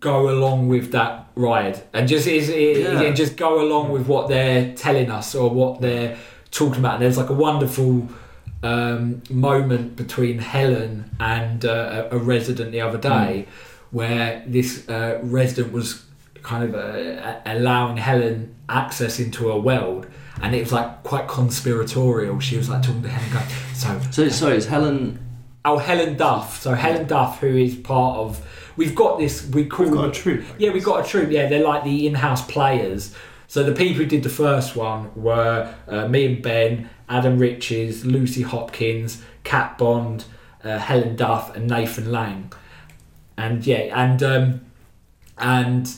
[0.00, 3.12] go along with that ride and just is Yeah.
[3.12, 6.16] just go along with what they're telling us or what they're
[6.50, 6.94] talking about.
[6.94, 8.08] And there's like a wonderful
[8.62, 13.46] um, moment between Helen and uh, a resident the other day
[13.90, 16.02] where this uh, resident was
[16.42, 20.06] kind of uh, allowing Helen access into her world.
[20.42, 22.40] And it was like quite conspiratorial.
[22.40, 25.20] She was like talking to Helen, going, "So, So sorry, is Helen?
[25.64, 26.60] oh, Helen Duff.
[26.60, 28.44] So Helen Duff, who is part of,
[28.76, 29.46] we've got this.
[29.48, 30.44] We call We've got a troupe.
[30.58, 31.30] yeah, we've got a troupe.
[31.30, 33.14] Yeah, they're like the in-house players.
[33.46, 38.04] So the people who did the first one were uh, me and Ben, Adam Riches,
[38.04, 40.24] Lucy Hopkins, Kat Bond,
[40.64, 42.52] uh, Helen Duff, and Nathan Lang.
[43.38, 44.60] And yeah, and um,
[45.38, 45.90] and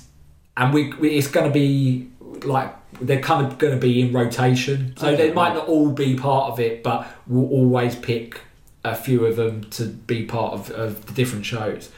[0.57, 2.09] and we, we it's going to be
[2.45, 4.95] like they're kind of going to be in rotation.
[4.97, 8.41] So Okay, they might not all be part of it, but we'll always pick
[8.85, 11.91] a few of them to be part of, of the different shows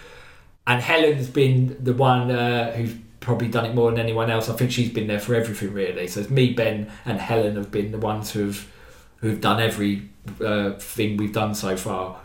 [0.68, 4.50] and Helen's been the one uh, who's probably done it more than anyone else.
[4.50, 6.06] I think she's been there for everything really.
[6.06, 8.70] So it's me, Ben, and Helen have been the ones who've
[9.16, 10.08] who've done every
[10.44, 12.20] uh, thing we've done so far.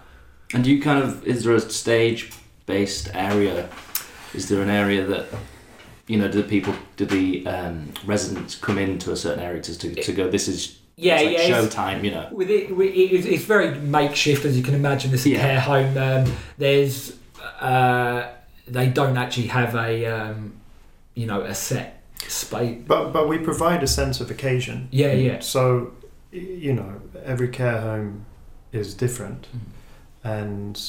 [0.54, 2.34] And you kind of is there a stage
[2.66, 3.70] based area?
[4.34, 5.28] Is there an area that
[6.08, 6.28] you know?
[6.28, 10.12] Do the people, do the um, residents come into a certain area to, to, to
[10.14, 10.30] go?
[10.30, 12.04] This is Yeah, like yeah, it's- showtime.
[12.04, 12.28] You know.
[12.32, 15.14] With it, it- it's, it's very makeshift, as you can imagine.
[15.14, 15.42] It's a Yeah.
[15.42, 15.98] care home.
[15.98, 17.18] Um, there's,
[17.60, 18.28] uh,
[18.68, 20.54] they don't actually have a, um,
[21.16, 22.82] you know, a set space.
[22.88, 24.88] But but we provide a sense of occasion.
[24.92, 25.40] Yeah, yeah.
[25.42, 25.92] So,
[26.32, 28.26] you know, every care home
[28.72, 29.60] is different, Mm.
[30.24, 30.82] and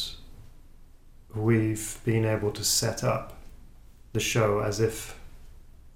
[1.34, 3.33] we've been able to set up
[4.14, 5.18] the show as if,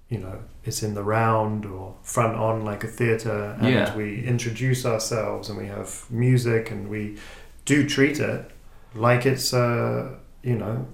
[0.09, 3.95] you know, it's in the round or front on like a theatre, and Yeah.
[3.95, 7.17] we introduce ourselves and we have music and we
[7.65, 8.51] do treat it
[8.93, 10.09] like it's, uh,
[10.43, 10.85] you know,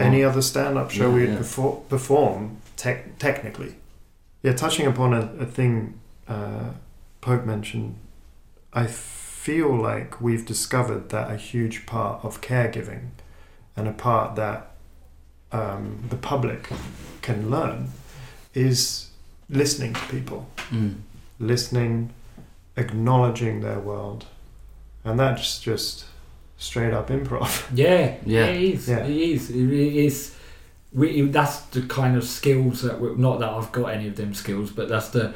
[0.00, 1.36] any other stand-up show Yeah, we'd yeah.
[1.38, 3.74] perfor- perform tec- technically.
[4.42, 6.70] Yeah, touching upon a, a thing uh,
[7.20, 7.96] Pope mentioned,
[8.72, 13.10] I feel like we've discovered that a huge part of caregiving
[13.76, 14.70] and a part that
[15.52, 16.68] um, the public
[17.22, 17.88] can learn
[18.54, 19.10] is
[19.48, 20.96] listening to people, Mm.
[21.38, 22.10] listening,
[22.76, 24.26] acknowledging their world,
[25.04, 26.04] and that's just
[26.58, 27.64] straight up improv.
[27.74, 28.46] Yeah, Yeah.
[28.46, 28.88] it is.
[28.88, 29.04] Yeah.
[29.04, 29.50] It is.
[29.50, 30.34] It is.
[30.92, 34.32] We, that's the kind of skills that we not that I've got any of them
[34.34, 35.34] skills, but that's the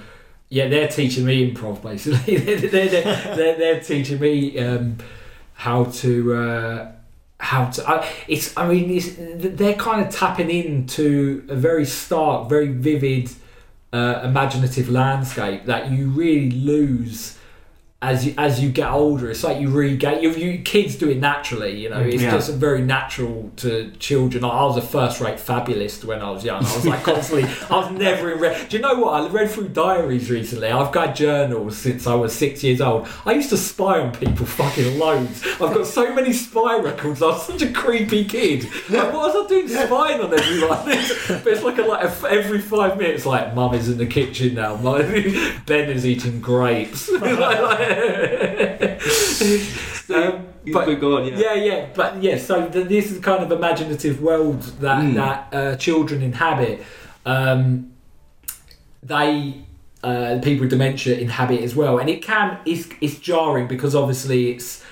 [0.49, 2.37] yeah they're teaching me improv basically.
[2.39, 4.97] they're, they're, they're, they're, they're teaching me um,
[5.55, 6.93] how to uh,
[7.41, 7.89] how to.
[7.89, 13.31] I, it's I mean it's, they're kind of tapping into a very stark, very vivid,
[13.93, 17.39] uh, imaginative landscape that you really lose
[18.03, 20.23] as you, as you get older, it's like you regain.
[20.23, 21.99] You, you kids do it naturally, you know.
[22.03, 22.15] Mm.
[22.15, 22.31] It's Yeah.
[22.31, 24.43] just very natural to children.
[24.43, 26.65] I, I was a first-rate fabulist when I was young.
[26.65, 27.45] I was like constantly.
[27.69, 28.41] I was never in.
[28.41, 29.21] Re- do you know what?
[29.21, 30.69] I read through diaries recently.
[30.71, 33.07] I've got journals since I was six years old.
[33.27, 35.43] I used to spy on people fucking loads.
[35.61, 37.21] I've got so many spy records.
[37.23, 38.65] I was such a creepy kid.
[38.89, 40.85] Like, what was I doing spying on everyone?
[41.45, 44.55] but it's like a, like a, every five minutes, like mum is in the kitchen
[44.55, 44.71] now.
[45.67, 47.11] Ben is eating grapes.
[50.15, 52.39] um, but, go on, yeah, yeah, but yeah.
[52.39, 55.15] So th- this is kind of imaginative world that Mm.
[55.15, 56.83] that uh, children inhabit.
[57.25, 57.93] Um,
[59.03, 59.65] they
[60.03, 64.51] uh, people with dementia inhabit as well, and it can it's it's jarring because obviously
[64.51, 64.85] it's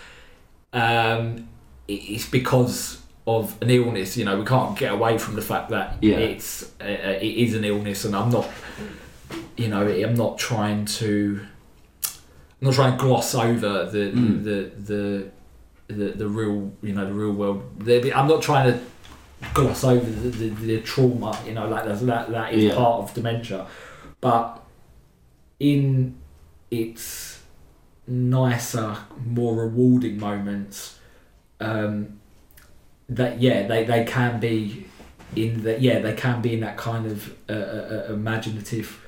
[0.72, 1.48] um,
[1.86, 4.16] it's because of an illness.
[4.16, 6.16] You know, we can't get away from the fact that Yeah.
[6.16, 8.48] it's uh, uh, it is an illness, and I'm not
[9.56, 11.40] you know I'm not trying to.
[12.60, 14.44] I'm not trying to gloss over the Mm.
[14.44, 15.30] the, the
[15.94, 17.62] the the real you know the real world.
[17.86, 18.80] I'm not trying to
[19.54, 21.38] gloss over the, the, the trauma.
[21.46, 22.74] You know, like that's, that that is Yeah.
[22.74, 23.66] part of dementia,
[24.20, 24.62] but
[25.60, 26.16] in
[26.70, 27.42] its
[28.06, 30.98] nicer, more rewarding moments,
[31.60, 32.18] um,
[33.08, 34.86] that yeah they, they can be
[35.36, 39.02] in the yeah they can be in that kind of uh, uh, uh, imaginative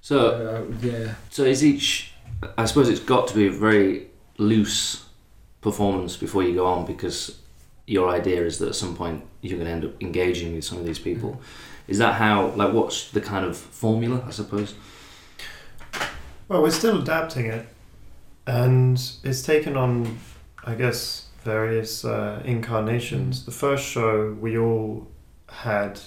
[0.00, 0.28] So
[0.70, 2.13] uh, yeah So is each?
[2.56, 5.04] I suppose it's got to be a very loose
[5.60, 7.40] performance before you go on because
[7.86, 10.78] your idea is that at some point you're going to end up engaging with some
[10.78, 11.40] of these people.
[11.86, 12.48] Is that how?
[12.48, 14.24] Like, what's the kind of formula?
[14.26, 14.74] I suppose.
[16.48, 17.66] Well, we're still adapting it,
[18.46, 20.18] and it's taken on,
[20.64, 23.44] I guess, various uh, incarnations.
[23.44, 25.08] The first show, we all
[25.48, 26.00] had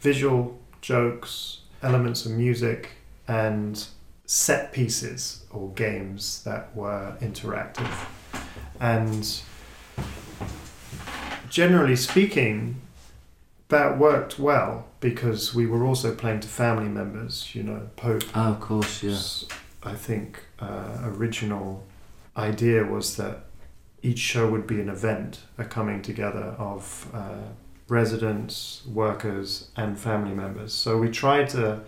[0.00, 2.90] visual jokes, elements of music,
[3.26, 3.86] and
[4.26, 8.06] set pieces or games that were interactive.
[8.80, 9.40] And
[11.48, 12.80] generally speaking,
[13.68, 18.52] that worked well because we were also playing to family members, you know, Pope Oh,
[18.52, 19.18] of course, yeah.
[19.82, 21.84] I think uh, original
[22.36, 23.44] idea was that
[24.02, 27.48] each show would be an event, a coming together of uh,
[27.88, 30.72] residents, workers, and family members.
[30.72, 31.80] So we tried to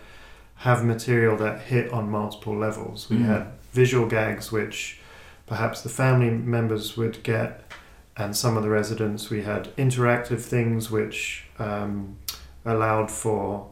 [0.56, 3.08] have material that hit on multiple levels.
[3.10, 3.26] We Mm.
[3.26, 4.98] had visual gags, which
[5.46, 7.70] perhaps the family members would get,
[8.16, 9.28] and some of the residents.
[9.30, 12.16] We had interactive things, which um,
[12.64, 13.68] allowed for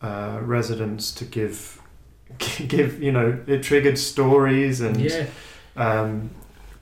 [0.00, 1.80] uh, residents to give
[2.68, 5.26] give you know it triggered stories and yeah
[5.76, 6.30] um,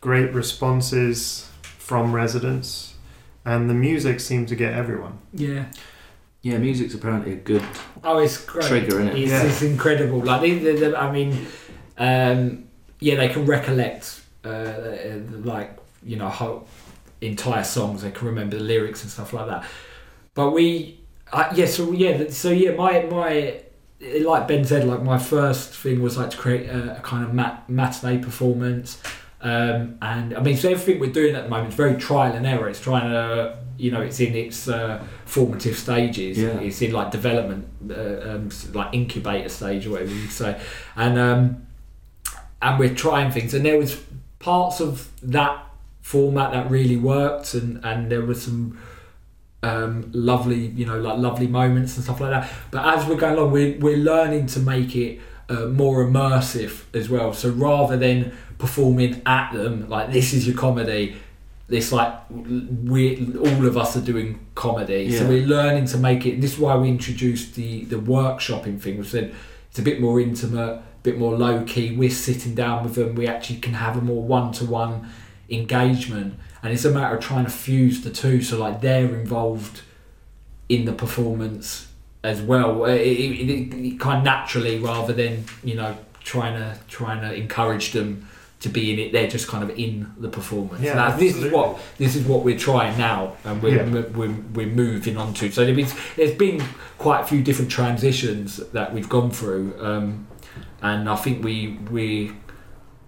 [0.01, 2.95] great responses from residents
[3.45, 5.65] and the music seemed to get everyone yeah
[6.43, 7.63] Yeah, music's apparently a good.
[8.03, 8.67] Oh, it's great.
[8.67, 9.19] Trigger, innit?
[9.21, 9.43] It's, Yeah.
[9.45, 10.21] it's incredible.
[10.21, 11.47] Like, they, they, they- I mean,
[11.99, 12.65] um,
[12.99, 14.73] yeah, they can recollect, uh,
[15.43, 16.67] like, you know, whole
[17.21, 18.03] entire songs.
[18.03, 19.65] They can remember the lyrics and stuff like that.
[20.35, 21.01] But we,
[21.33, 23.61] uh, yeah, so yeah, so yeah, my my
[24.21, 27.35] like Ben said, like my first thing was like to create a, a kind of
[27.35, 28.99] mat, matinee performance.
[29.43, 32.47] Um, and I mean, so everything we're doing at the moment is very trial and
[32.47, 32.69] error.
[32.69, 36.39] It's trying to, you know, it's in its uh, formative stages.
[36.39, 36.61] Yeah.
[36.61, 40.61] It's in like development, uh, um, like incubator stage or whatever you say.
[40.97, 41.67] And um,
[42.63, 43.55] and we're trying things.
[43.55, 44.01] And there was
[44.39, 45.67] parts of that
[46.01, 48.79] format that really worked, and and there were some
[49.63, 52.51] um, lovely, you know, like lovely moments and stuff like that.
[52.71, 57.09] But as we're going along, we're we're learning to make it uh, more immersive as
[57.09, 57.33] well.
[57.33, 61.17] So rather than performing at them, like this is your comedy.
[61.71, 65.21] It's like we all of us are doing comedy, Yeah.
[65.21, 66.41] so we're learning to make it.
[66.41, 68.99] This is why we introduced the the workshopping thing.
[68.99, 69.35] We said
[69.71, 71.95] it's a bit more intimate, a bit more low key.
[71.97, 73.15] We're sitting down with them.
[73.15, 75.09] We actually can have a more one to one
[75.49, 78.43] engagement, and it's a matter of trying to fuse the two.
[78.43, 79.83] So like they're involved
[80.69, 81.87] in the performance
[82.23, 82.85] as well.
[82.85, 87.33] It, it, it, it kind of naturally, rather than you know trying to trying to
[87.35, 88.27] encourage them
[88.61, 89.13] to be in it.
[89.13, 90.83] They're just kind of in the performance.
[90.83, 94.03] Yeah, And that- this is what this is what we're trying now, and we're Yeah.
[94.15, 95.51] we're, we're moving on to.
[95.51, 96.63] So there's been, there's been
[96.99, 100.27] quite a few different transitions that we've gone through, um,
[100.83, 102.33] and I think we we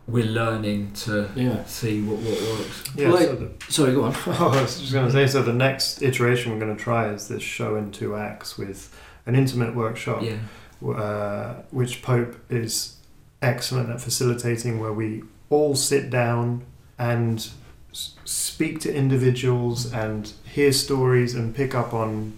[0.08, 1.64] we're learning to Yeah.
[1.64, 2.82] see what, what works.
[2.96, 4.14] Yeah, Like- so the, Sorry, go on.
[4.26, 7.08] Oh, I was just going to say, so the next iteration we're going to try
[7.10, 8.92] is this show in two acts with
[9.26, 10.38] an intimate workshop, Yeah,
[10.90, 12.96] uh, which Pope is
[13.40, 16.64] excellent at facilitating, where we all sit down
[16.98, 17.48] and
[18.24, 22.32] speak to individuals and hear stories and pick up on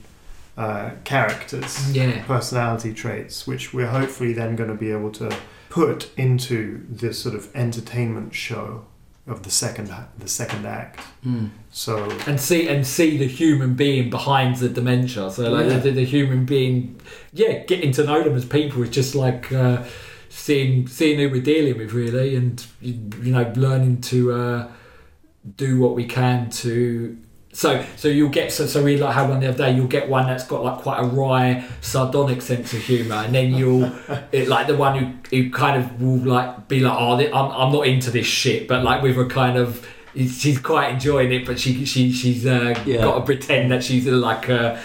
[0.57, 5.37] uh, characters, yeah, personality traits, which we're hopefully then going to be able to
[5.68, 8.85] put into this sort of entertainment show
[9.27, 11.00] of the second the second act.
[11.24, 11.46] Hmm.
[11.70, 15.31] So and see and see the human being behind the dementia.
[15.31, 15.79] So like Yeah.
[15.79, 17.00] the, the human being,
[17.33, 19.83] yeah, getting to know them as people is just like uh,
[20.34, 24.68] seeing seeing who we're dealing with really, and you, know learning to uh,
[25.56, 27.18] do what we can to.
[27.52, 29.76] So, so you'll get so, so we like had one the other day.
[29.76, 33.54] You'll get one that's got like quite a wry, sardonic sense of humour, and then
[33.54, 33.84] you'll
[34.32, 37.72] it, like the one who, who kind of will like be like, oh, I'm, I'm
[37.72, 39.86] not into this shit, but like with a kind of
[40.16, 43.03] she's quite enjoying it, but she she she's uh, Yeah.
[43.03, 44.77] got to pretend that she's like uh,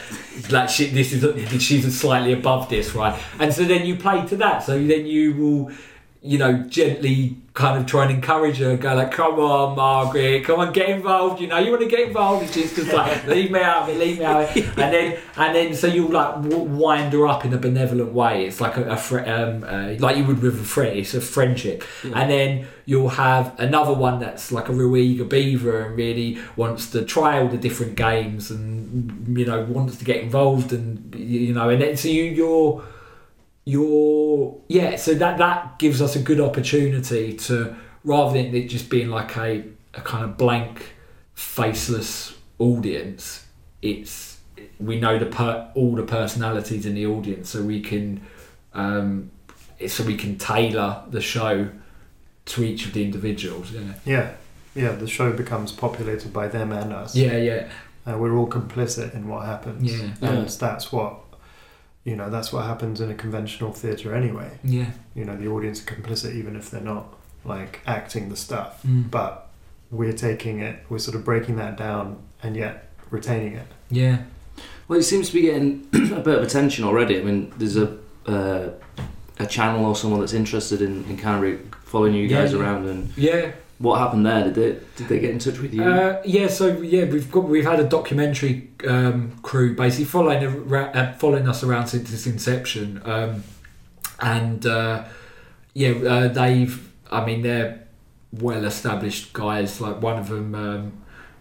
[0.50, 3.20] like she, this is she's slightly above this, right?
[3.40, 4.64] And so then you play to that.
[4.64, 5.72] So then you will,
[6.22, 10.62] you know, gently kind of try and encourage her, go like, "Come on, Margaret, come
[10.62, 13.52] on, get involved." You know, you want to get involved, and she's just like, "Leave
[13.52, 16.10] me out of it, leave me out of it." And then and then so you'll
[16.10, 18.46] like wind her up in a benevolent way.
[18.46, 20.98] It's like a, a fr- um, uh, like you would with a friend.
[20.98, 25.82] It's a friendship, and then you'll have another one that's like a real eager beaver
[25.82, 30.24] and really wants to try all the different games and you know wants to get
[30.24, 32.82] involved and you know and then so you you're
[33.70, 38.90] you're yeah so that that gives us a good opportunity to rather than it just
[38.90, 40.94] being like a, a kind of blank
[41.36, 43.46] faceless audience
[43.82, 44.40] it's
[44.80, 48.20] we know the per, all the personalities in the audience so we can
[48.74, 49.30] um
[49.88, 51.70] so we can tailor the show
[52.46, 54.32] to each of the individuals yeah yeah,
[54.74, 57.16] yeah, the show becomes populated by them and us.
[57.16, 57.70] yeah yeah
[58.08, 59.84] uh, we're all complicit in what happens.
[59.84, 60.12] Yeah.
[60.22, 60.56] and Yeah.
[60.60, 61.20] that's what
[62.10, 62.30] you know.
[62.36, 64.50] That's what happens in a conventional theatre anyway.
[64.64, 67.06] yeah You know, the audience are complicit even if they're not
[67.46, 69.10] like acting the stuff, Mm.
[69.12, 69.32] but
[69.92, 70.76] we're taking it.
[70.90, 72.06] We're sort of breaking that down
[72.44, 72.74] and yet
[73.12, 73.68] retaining it.
[73.90, 74.18] yeah
[74.88, 77.16] Well, it seems to be getting a bit of attention already.
[77.20, 77.88] I mean, there's a
[78.36, 78.70] uh,
[79.40, 82.52] a channel or someone that's interested in, in kind of re- following you Yeah, guys
[82.54, 82.60] yeah.
[82.60, 82.82] around.
[82.92, 84.44] And yeah what happened there?
[84.44, 85.84] Did they did they get in touch with you?
[85.84, 91.14] Uh, yeah, so yeah, we've got we've had a documentary um, crew basically following uh,
[91.18, 93.44] following us around since its inception, um,
[94.20, 95.06] and uh,
[95.74, 97.88] yeah, uh, they've I mean they're
[98.34, 99.80] well established guys.
[99.80, 100.92] Like one of them um,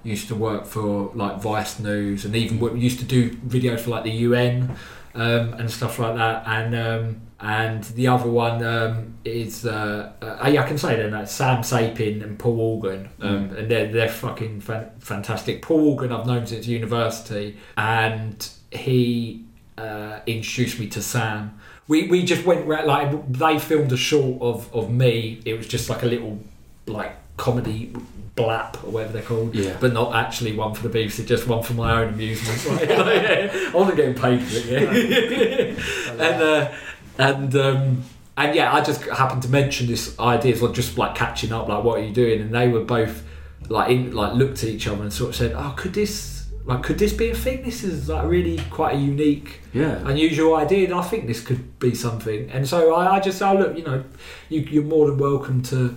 [0.04, 4.04] used to work for like Vice News, and even used to do videos for like
[4.04, 4.76] the UN
[5.14, 7.20] um, and stuff like that, and.
[7.40, 11.62] And the other one um, is uh, uh, yeah, I can say their names: Sam
[11.62, 15.62] Sapin and Paul Organ, um, and they're they're fucking fan- fantastic.
[15.62, 19.44] Paul Organ I've known since university, and he
[19.76, 21.60] uh, introduced me to Sam.
[21.86, 25.40] We we just went ra- like they filmed a short of of me.
[25.44, 26.40] It was just like a little
[26.86, 27.92] like comedy
[28.34, 29.76] blap or whatever they're called, Yeah.
[29.80, 32.80] but not actually one for the BBC, just one for my own amusement.
[32.88, 36.20] Like, I wasn't getting paid for it, yeah.
[36.24, 36.72] and uh,
[37.18, 38.04] and um,
[38.36, 41.82] and yeah, I just happened to mention this idea, so just like catching up, like
[41.84, 42.40] what are you doing?
[42.40, 43.24] And they were both
[43.68, 46.82] like in, like looked at each other and sort of said, "Oh, could this like,
[46.82, 47.62] could this be a thing?
[47.62, 50.06] This is like really quite a unique, Yeah.
[50.06, 52.50] unusual idea, and I think this could be something.
[52.50, 54.04] And so I, I just, oh look, you know,
[54.50, 55.96] you, you're more than welcome to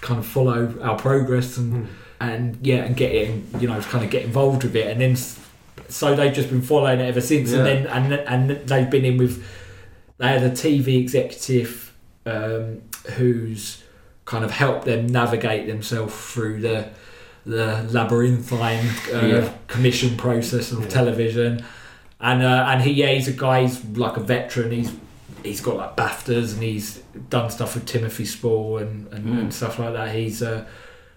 [0.00, 1.88] kind of follow our progress and
[2.18, 5.16] and yeah, and get in, you know, kind of get involved with it, and then
[5.88, 9.16] so they've just been following it ever since, and then and and they've been in
[9.18, 9.44] with
[10.20, 11.92] they had a TV executive
[12.26, 12.82] um,
[13.16, 13.82] who's
[14.26, 16.88] kind of helped them navigate themselves through the
[17.46, 19.52] the labyrinthine uh, Yeah.
[19.66, 20.88] commission process of Yeah.
[20.88, 21.64] television,
[22.20, 24.92] and uh, and he yeah he's a guy he's like a veteran he's
[25.42, 26.98] he's got like Baftas and he's
[27.30, 29.38] done stuff with Timothy Spall and, and, Mm.
[29.40, 30.14] and stuff like that.
[30.14, 30.66] He's uh,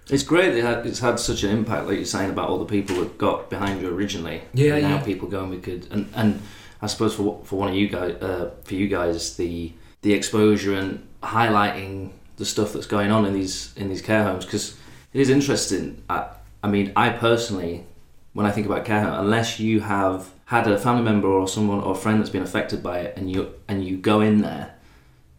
[0.09, 2.57] It's great that it had- it's had such an impact, like you're saying about all
[2.59, 4.41] the people that got behind you originally.
[4.53, 5.01] Yeah, and now yeah.
[5.03, 6.39] people going we could, and and
[6.83, 9.71] I suppose for for one of you guys, uh, for you guys, the
[10.01, 14.43] the exposure and highlighting the stuff that's going on in these in these care homes
[14.43, 14.75] because
[15.13, 16.03] it is interesting.
[16.09, 16.27] I,
[16.61, 17.85] I mean, I personally,
[18.33, 21.79] when I think about care home, unless you have had a family member or someone
[21.79, 24.75] or a friend that's been affected by it, and you and you go in there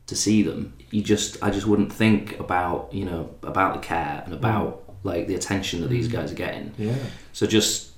[0.07, 4.23] to see them, you just I just wouldn't think about you know about the care
[4.25, 6.73] and about like the attention that these guys are getting.
[6.79, 6.97] Yeah.
[7.35, 7.91] So just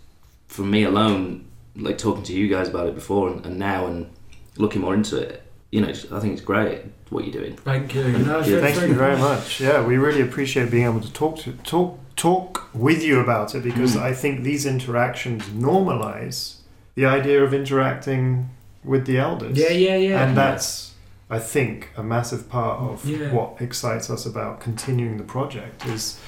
[0.49, 1.47] for me alone,
[1.77, 4.09] like talking to you guys about it before and, and now and
[4.57, 7.57] looking more into it, you know, I think it's great what you're doing.
[7.57, 8.03] thank you.
[8.19, 9.61] No, it's very- Thank you very much.
[9.61, 13.63] Yeah, we really appreciate being able to talk to talk talk with you about it
[13.63, 14.03] because Mm.
[14.03, 15.43] I think these interactions
[15.81, 16.57] normalize
[16.95, 18.49] the idea of interacting
[18.83, 19.57] with the elders.
[19.59, 20.25] Yeah, yeah, yeah.
[20.27, 20.95] and that's
[21.29, 23.33] I think a massive part of Yeah.
[23.33, 26.19] what excites us about continuing the project is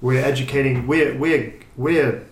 [0.00, 2.22] we're educating we're we're we're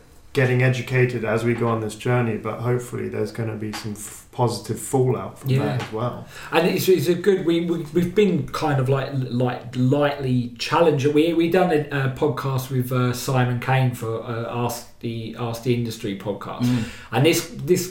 [0.41, 3.93] getting educated as we go on this journey but hopefully there's going to be some
[3.93, 5.65] f- positive fallout from Yeah.
[5.65, 6.17] that as well.
[6.53, 9.11] And it's, it's a good we, we we've been kind of like
[9.47, 9.63] like
[9.97, 11.07] lightly challenged.
[11.19, 15.15] We we done a, uh podcast with uh, Simon Kane for uh, ask the
[15.47, 16.67] ask the industry podcast.
[17.13, 17.41] And this
[17.73, 17.83] this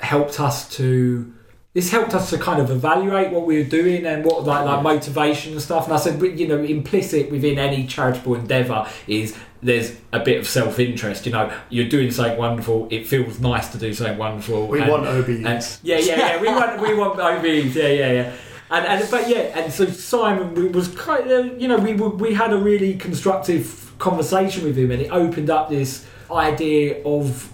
[0.00, 1.34] helped us to
[1.74, 4.82] this helped us to kind of evaluate what we were doing and what like like
[4.82, 9.96] motivation and stuff and I said you know implicit within any charitable endeavour is there's
[10.12, 13.92] a bit of self-interest you know you're doing something wonderful it feels nice to do
[13.92, 16.40] something wonderful we and- want OBEs and- yeah, yeah, yeah.
[16.40, 17.74] We want we want OVs.
[17.74, 18.32] Yeah, yeah, yeah.
[18.70, 22.52] And, and but yeah, and so Simon was kind of you know we we had
[22.52, 27.50] a really constructive conversation with him, and it opened up this idea of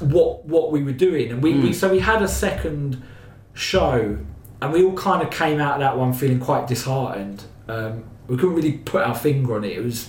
[0.00, 3.02] what what we were doing, and we, we so we had a second
[3.54, 4.18] show,
[4.62, 7.44] and we all kind of came out of that one feeling quite disheartened.
[7.68, 9.72] Um, we couldn't really put our finger on it.
[9.76, 10.08] It was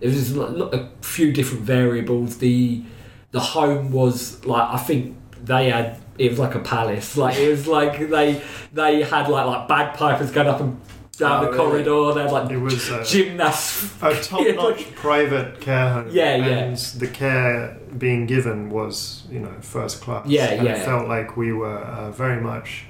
[0.00, 2.38] it was a a few different variables.
[2.38, 2.82] The
[3.30, 7.16] the home was like I think they had it was like a palace.
[7.16, 10.80] Like it was like they they had like like bagpipers going up and
[11.18, 11.84] down Oh, the really?
[11.84, 12.14] corridor.
[12.14, 13.92] They had like It was, uh, gymnasts.
[14.02, 16.08] a top-notch private care home.
[16.10, 16.44] Yeah, yeah.
[16.46, 20.26] And the care being given was, you know, first class.
[20.26, 20.74] Yeah, and yeah.
[20.76, 22.84] It felt like we were uh, very much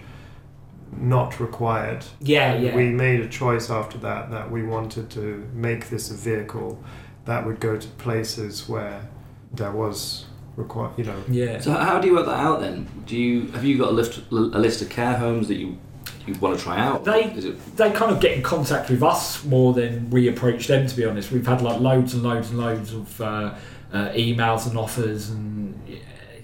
[0.97, 2.05] not required.
[2.21, 2.77] Yeah, And yeah.
[2.77, 6.83] We made a choice after that that we wanted to make this a vehicle
[7.25, 9.09] that would go to places where
[9.53, 11.17] there was required, you know.
[11.29, 11.61] yeah.
[11.61, 12.87] So how do you work that out then?
[13.07, 15.79] Do you have you got a list a list of care homes that you
[16.27, 17.05] you want to try out?
[17.05, 20.67] They- Is it, they kind of get in contact with us more than we approach
[20.67, 20.87] them.
[20.87, 23.55] To be honest, we've had like loads and loads and loads of uh,
[23.93, 25.75] uh, emails and offers and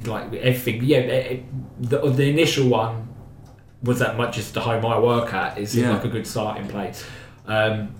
[0.06, 0.84] like everything.
[0.84, 1.44] Yeah, it,
[1.80, 3.08] the, the initial one
[3.82, 5.58] was that much just the home I work at.
[5.58, 5.94] It seemed Yeah.
[5.94, 7.04] like a good starting place,
[7.46, 7.94] um,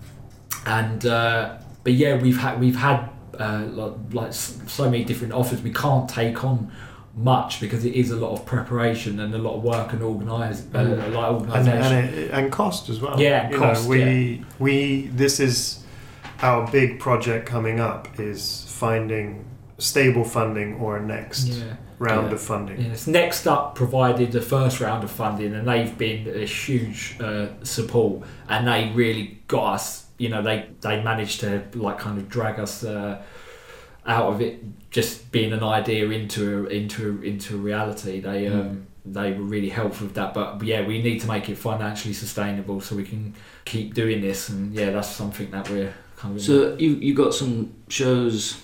[0.65, 3.09] and uh, but yeah, we've had we've had
[3.39, 5.61] uh, like, like so many different offers.
[5.61, 6.71] We can't take on
[7.19, 10.61] much because it is a lot of preparation and a lot of work and organise
[10.73, 11.13] uh, Mm.
[11.13, 11.97] like And, organisation.
[11.97, 13.19] and, it, and cost as well.
[13.19, 15.83] Yeah, and you cost, know, we we this is
[16.41, 19.45] our big project coming up is finding
[19.77, 21.75] stable funding or a next yeah.
[21.99, 22.33] round Yeah.
[22.35, 22.81] of funding.
[22.81, 23.07] Yes.
[23.07, 28.23] Next up provided the first round of funding, and they've been a huge uh, support,
[28.47, 30.05] and they really got us.
[30.17, 33.21] You know, they they managed to like kind of drag us uh,
[34.09, 38.19] out of it, just being an idea into a, into a, into a reality.
[38.19, 40.33] They um, they were really helpful with that.
[40.33, 43.35] But yeah, we need to make it financially sustainable so we can
[43.65, 46.41] keep doing this, and yeah, that's something that we're kind of.
[46.41, 48.61] so you you got some shows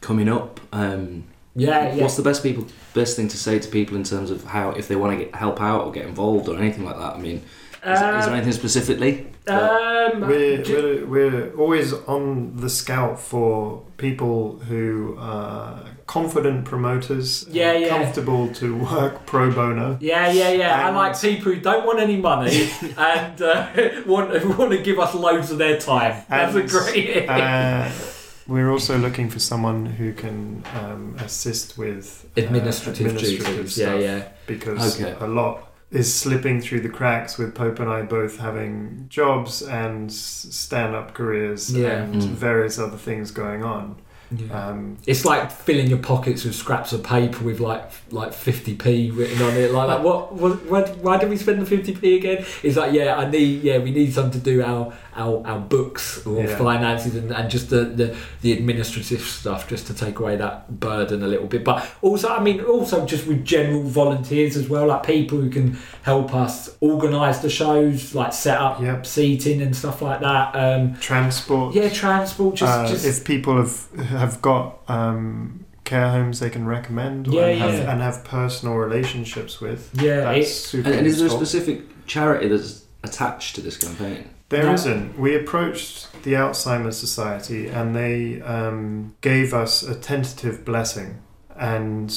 [0.00, 0.60] coming up.
[0.72, 1.24] Um,
[1.54, 2.02] yeah, yeah.
[2.02, 4.88] What's the best people best thing to say to people in terms of how if
[4.88, 7.14] they want to get help out or get involved or anything like that?
[7.14, 7.42] I mean,
[7.84, 9.26] is, is there anything specifically?
[9.48, 17.46] um, We're, ju- we're, we're always on the scout for people who are confident promoters,
[17.48, 17.88] Yeah, yeah.
[17.88, 19.98] comfortable to work pro bono.
[20.00, 20.86] Yeah, yeah, yeah.
[20.86, 23.68] I like people who don't want any money and uh,
[24.06, 26.24] want want to give us loads of their time.
[26.28, 27.28] That's a And, great.
[27.28, 27.90] Uh,
[28.48, 33.76] we're also looking for someone who can um, assist with uh, Administrative, duties.
[33.78, 34.28] Yeah, yeah.
[34.46, 35.16] because Okay.
[35.20, 40.10] a lot is slipping through the cracks with Pope and I both having jobs and
[40.12, 42.02] stand-up careers Yeah.
[42.02, 42.28] and Mm.
[42.30, 43.96] various other things going on.
[44.36, 44.68] yeah.
[44.70, 49.40] Um, It's like filling your pockets with scraps of paper with like like 50p written
[49.40, 49.70] on it.
[49.72, 50.98] Like, like what, what, what?
[50.98, 52.44] Why did we spend the 50p again?
[52.64, 56.24] It's like, yeah, I need, yeah, we need something to do our our, our books
[56.26, 56.56] or Yeah.
[56.56, 61.22] finances and, and just the, the the administrative stuff, just to take away that burden
[61.22, 61.64] a little bit.
[61.64, 65.78] But also, I mean, also just with general volunteers as well, like people who can
[66.02, 69.06] help us organise the shows, like set up Yep.
[69.06, 70.54] seating and stuff like that.
[70.54, 71.74] Um, transport.
[71.74, 72.54] yeah, transport.
[72.56, 77.46] Just, uh, just if people have have got um, care homes they can recommend Yeah,
[77.46, 77.92] and, have, yeah.
[77.92, 82.06] and have personal relationships with, yeah, that's it's super And, and is there a specific
[82.06, 84.28] charity that's attached to this campaign?
[84.48, 84.76] There No.
[84.76, 91.20] not We approached the Alzheimer's Society and they um, gave us a tentative blessing.
[91.56, 92.16] And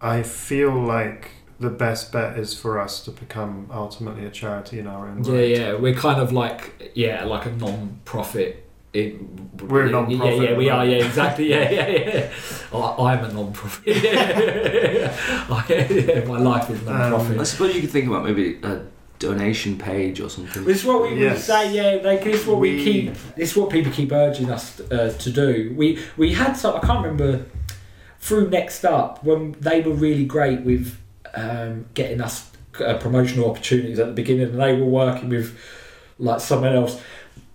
[0.00, 4.86] I feel like the best bet is for us to become ultimately a charity in
[4.86, 5.48] our own Yeah, right.
[5.48, 5.74] yeah, yeah.
[5.74, 8.68] we're kind of like yeah, like a non-profit.
[8.92, 10.84] In, We're a yeah, non-profit Yeah, yeah, we at are.
[10.86, 11.48] Yeah, exactly.
[11.48, 12.32] Yeah, yeah, yeah.
[12.78, 13.84] I, I'm a non-profit.
[14.04, 17.38] I, yeah, my life is non-profit.
[17.38, 18.82] I suppose you could think about maybe a
[19.22, 20.64] donation page or something.
[20.64, 21.44] This is what we would Yes.
[21.46, 22.02] say, yeah.
[22.08, 23.14] Like, this is what we, We- keep.
[23.36, 25.72] This is what people keep urging us uh, to do.
[25.76, 26.76] We we had some.
[26.76, 27.44] I can't remember
[28.20, 30.96] through Next Up when they were really great with
[31.34, 32.50] um, getting us
[32.80, 35.56] uh, promotional opportunities at the beginning, and they were working with
[36.18, 37.00] like someone else,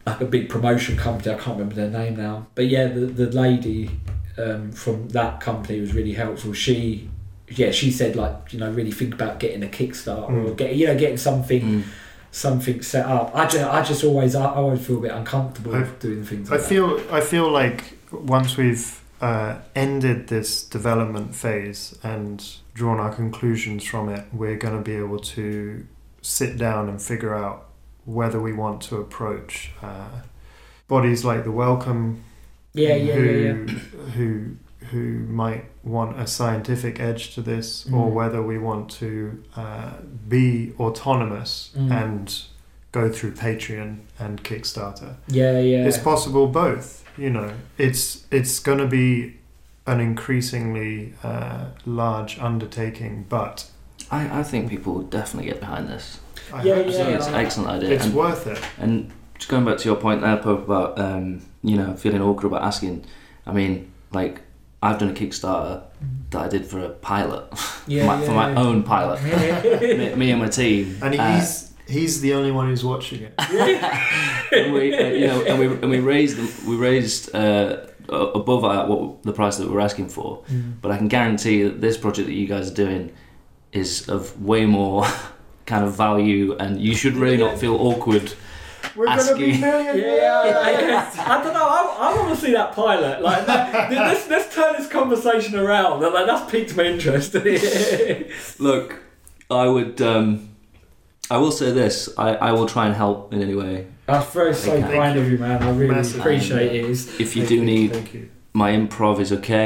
[0.05, 1.33] like a big promotion company.
[1.35, 3.89] I can't remember their name now, but yeah, the the lady
[4.37, 6.53] um, from that company was really helpful.
[6.53, 7.09] She.
[7.49, 10.57] Yeah, she said like you know really think about getting a Kickstarter or Mm.
[10.57, 11.83] get you know getting something Mm.
[12.31, 13.31] something set up.
[13.33, 16.51] I just, I just always, I always feel a bit uncomfortable I- doing things.
[16.51, 22.43] I Like feel I feel like once we've uh, ended this development phase and
[22.75, 25.83] drawn our conclusions from it, we're going to be able to
[26.21, 27.65] sit down and figure out
[28.05, 30.21] whether we want to approach uh,
[30.87, 32.21] bodies like the Wellcome.
[32.73, 33.79] Yeah, yeah, who yeah, yeah.
[34.11, 34.55] who
[34.91, 38.13] who might want a scientific edge to this, or Mm.
[38.13, 39.91] whether we want to uh,
[40.27, 41.91] be autonomous Mm.
[41.91, 42.41] and
[42.91, 45.15] go through Patreon and Kickstarter.
[45.27, 45.85] Yeah, yeah.
[45.87, 47.03] It's possible both.
[47.17, 49.33] You know, it's it's going to be
[49.85, 53.69] an increasingly uh, large undertaking, but
[54.11, 56.19] I, I think people will definitely get behind this.
[56.53, 56.97] I Yeah, hope I so.
[57.05, 57.89] think it's an excellent idea.
[57.95, 58.59] It's and, worth it.
[58.79, 62.47] and just going back to your point there, Pope, about um, you know feeling awkward
[62.47, 63.05] about asking.
[63.45, 64.41] I mean, like
[64.81, 65.83] I've done a Kickstarter
[66.29, 67.45] that I did for a pilot,
[67.87, 68.59] Yeah, my, yeah, for my yeah.
[68.59, 69.23] own pilot.
[69.81, 70.97] me, me and my team.
[71.01, 73.33] And uh, he's he's the only one who's watching it.
[74.53, 78.63] and we, uh, you know, and we and we raised them, we raised uh, above
[78.63, 80.43] our, what the price that we are asking for.
[80.43, 80.73] Mm.
[80.81, 83.11] But I can guarantee that this project that you guys are doing
[83.71, 85.05] is of way more
[85.65, 88.33] kind of value, and you should really not feel awkward.
[88.97, 90.19] We're going to Asking- be millionaires.
[90.21, 91.67] Yeah, I, I don't know.
[91.67, 93.21] I, I want to see that pilot.
[93.21, 96.01] Like, that- let's let's turn this conversation around.
[96.01, 97.33] Like, that's piqued my interest.
[98.59, 99.03] Look,
[99.51, 100.01] I would.
[100.01, 100.49] Um,
[101.29, 103.87] I will say this: I, I will try and help in any way.
[104.05, 105.61] that's very so kind of you, man.
[105.61, 106.19] I really Massive.
[106.21, 106.89] appreciate it.
[106.89, 108.29] If you Thank do need Thank you.
[108.57, 109.65] My improv is okay,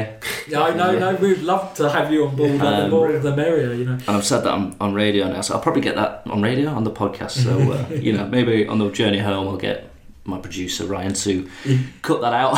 [0.50, 1.14] No, no, no.
[1.14, 2.60] We'd love to have you on board.
[2.60, 3.92] the Um, more the merrier, you know.
[4.06, 6.68] and I've said that on, on radio now, so I'll probably get that on radio
[6.78, 7.32] on the podcast.
[7.46, 9.88] So uh, you know, maybe on the journey home, I'll get
[10.24, 11.48] my producer Ryan to
[12.02, 12.52] cut that out.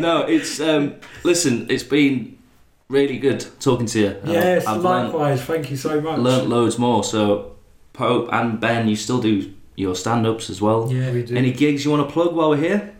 [0.06, 1.66] no, it's um, listen.
[1.68, 2.38] It's been
[2.88, 4.16] really good talking to you.
[4.24, 5.42] Yes, I've, learned, likewise.
[5.42, 6.18] Thank you so much.
[6.18, 7.02] learned loads more.
[7.04, 7.56] So
[7.92, 10.88] Pope and Ben, you still do your stand-ups as well.
[10.92, 11.10] yeah.
[11.10, 11.34] We do.
[11.36, 12.94] Any gigs you want to plug while we're here?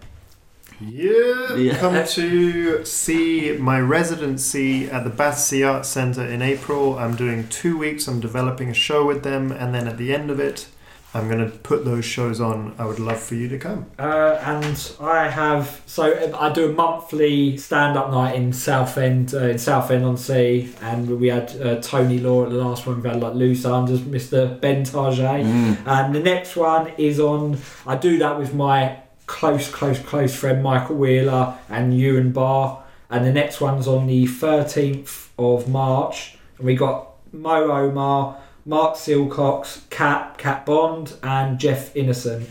[0.80, 1.56] Yeah.
[1.56, 1.76] Yeah.
[1.78, 6.98] Come to see my residency at the Battersea Arts Centre in April.
[6.98, 8.08] I'm doing two weeks.
[8.08, 10.68] I'm developing a show with them, and then at the end of it,
[11.12, 12.72] I'm going to put those shows on.
[12.78, 13.86] I would love for you to come.
[13.98, 19.58] Uh, and I have so I do a monthly stand-up night in Southend, uh, in
[19.58, 23.02] Southend on Sea, and we had uh, Tony Law at the last one.
[23.02, 24.60] We had like Lou Sanders, Mr.
[24.60, 25.76] Ben Target, Mm.
[25.84, 27.58] and the next one is on.
[27.88, 28.99] I do that with my
[29.30, 34.26] close, close, close friend Michael Wheeler and Ewan Barr, and the next one's on the
[34.26, 38.38] 13th of March, and we got Mo Omar.
[38.66, 42.46] Mark Silcox, Cat, Cat Bond, and Jeff Innocent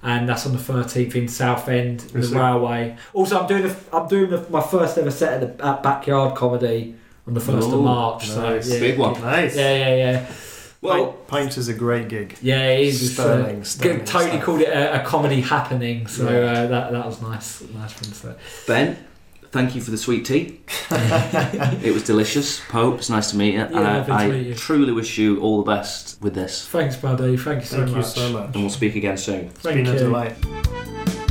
[0.00, 2.36] and that's on the 13th in Southend, the Is it?
[2.38, 2.96] Railway.
[3.12, 6.36] Also, I'm doing the, I'm doing the, my first ever set at the at Backyard
[6.36, 6.94] Comedy
[7.26, 8.28] on the 1st Ooh, of March.
[8.28, 8.68] nice.
[8.68, 9.20] So yeah, Big one.
[9.20, 9.56] Nice.
[9.56, 10.26] Yeah, yeah, yeah.
[10.80, 12.36] Well, Pints is a great gig.
[12.40, 13.10] Yeah, it is.
[13.10, 14.42] It's, uh, Sterling, sterling totally stuff.
[14.44, 16.06] called it a, a comedy happening.
[16.06, 16.52] So Yeah.
[16.52, 17.62] uh, that that was nice.
[17.74, 18.34] Nice from so.
[18.68, 18.96] Ben,
[19.50, 20.60] thank you for the sweet tea.
[20.90, 22.60] it was delicious.
[22.68, 23.60] Pope, it's nice to meet you.
[23.62, 24.54] and lovely to I, meet you.
[24.54, 26.66] Truly wish you all the best with this.
[26.68, 27.36] Thanks, buddy.
[27.36, 28.06] Thank you so Thank you much.
[28.06, 28.44] so much.
[28.54, 29.46] And we'll speak again soon.
[29.46, 31.27] It's Thank been a delight.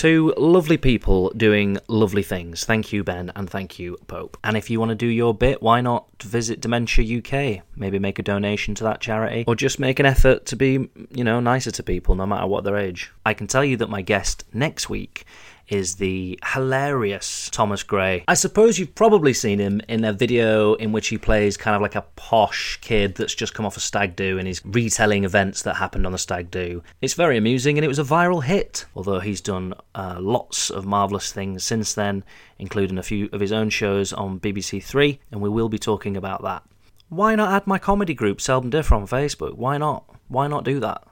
[0.00, 2.64] Two lovely people doing lovely things.
[2.64, 4.38] Thank you, Ben, and thank you, Pope.
[4.42, 7.62] And if you want to do your bit, why not visit Dementia UK?
[7.76, 11.22] Maybe make a donation to that charity, or just make an effort to be, you
[11.22, 13.12] know, nicer to people, no matter what their age.
[13.26, 15.26] I can tell you that my guest next week
[15.70, 18.24] is the hilarious Thomas Gray.
[18.28, 21.82] I suppose you've probably seen him in a video in which he plays kind of
[21.82, 25.62] like a posh kid that's just come off a stag do and he's retelling events
[25.62, 26.82] that happened on the stag do.
[27.00, 30.84] It's very amusing and it was a viral hit, although he's done uh, lots of
[30.84, 32.24] marvellous things since then,
[32.58, 36.16] including a few of his own shows on BBC Three, and we will be talking
[36.16, 36.62] about that.
[37.08, 39.54] Why not add my comedy group, Seldom Differ, on Facebook?
[39.54, 40.04] Why not?
[40.28, 41.02] Why not do that?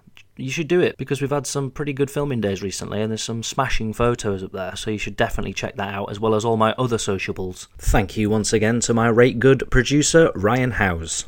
[0.41, 3.22] You should do it because we've had some pretty good filming days recently and there's
[3.22, 6.45] some smashing photos up there, so you should definitely check that out as well as
[6.45, 7.66] all my other sociables.
[7.76, 11.24] Thank you once again to my rate good producer, Ryan Howes.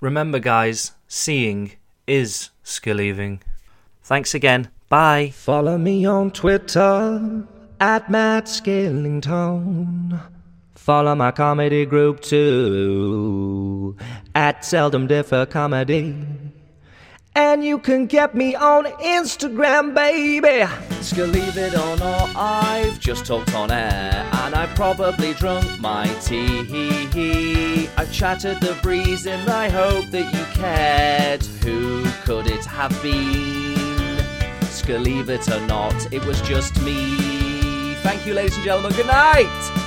[0.00, 1.72] Remember, guys, seeing
[2.06, 3.40] is skilleaving.
[4.04, 4.68] Thanks again.
[4.88, 5.30] Bye.
[5.34, 7.46] Follow me on Twitter
[7.80, 10.20] at Matt Skillington.
[10.76, 13.96] Follow my comedy group too
[14.34, 16.14] at Seldom Differ Comedy.
[17.36, 20.70] And you can get me on Instagram, baby.
[21.00, 26.06] Still leave it or not, I've just talked on air and I've probably drunk my
[26.22, 27.88] tea.
[27.96, 31.42] I've chattered the breeze and I hope that you cared.
[31.64, 33.74] Who could it have been?
[34.86, 37.94] Leave it or not, it was just me.
[38.02, 38.92] Thank you, ladies and gentlemen.
[38.92, 39.83] Good night.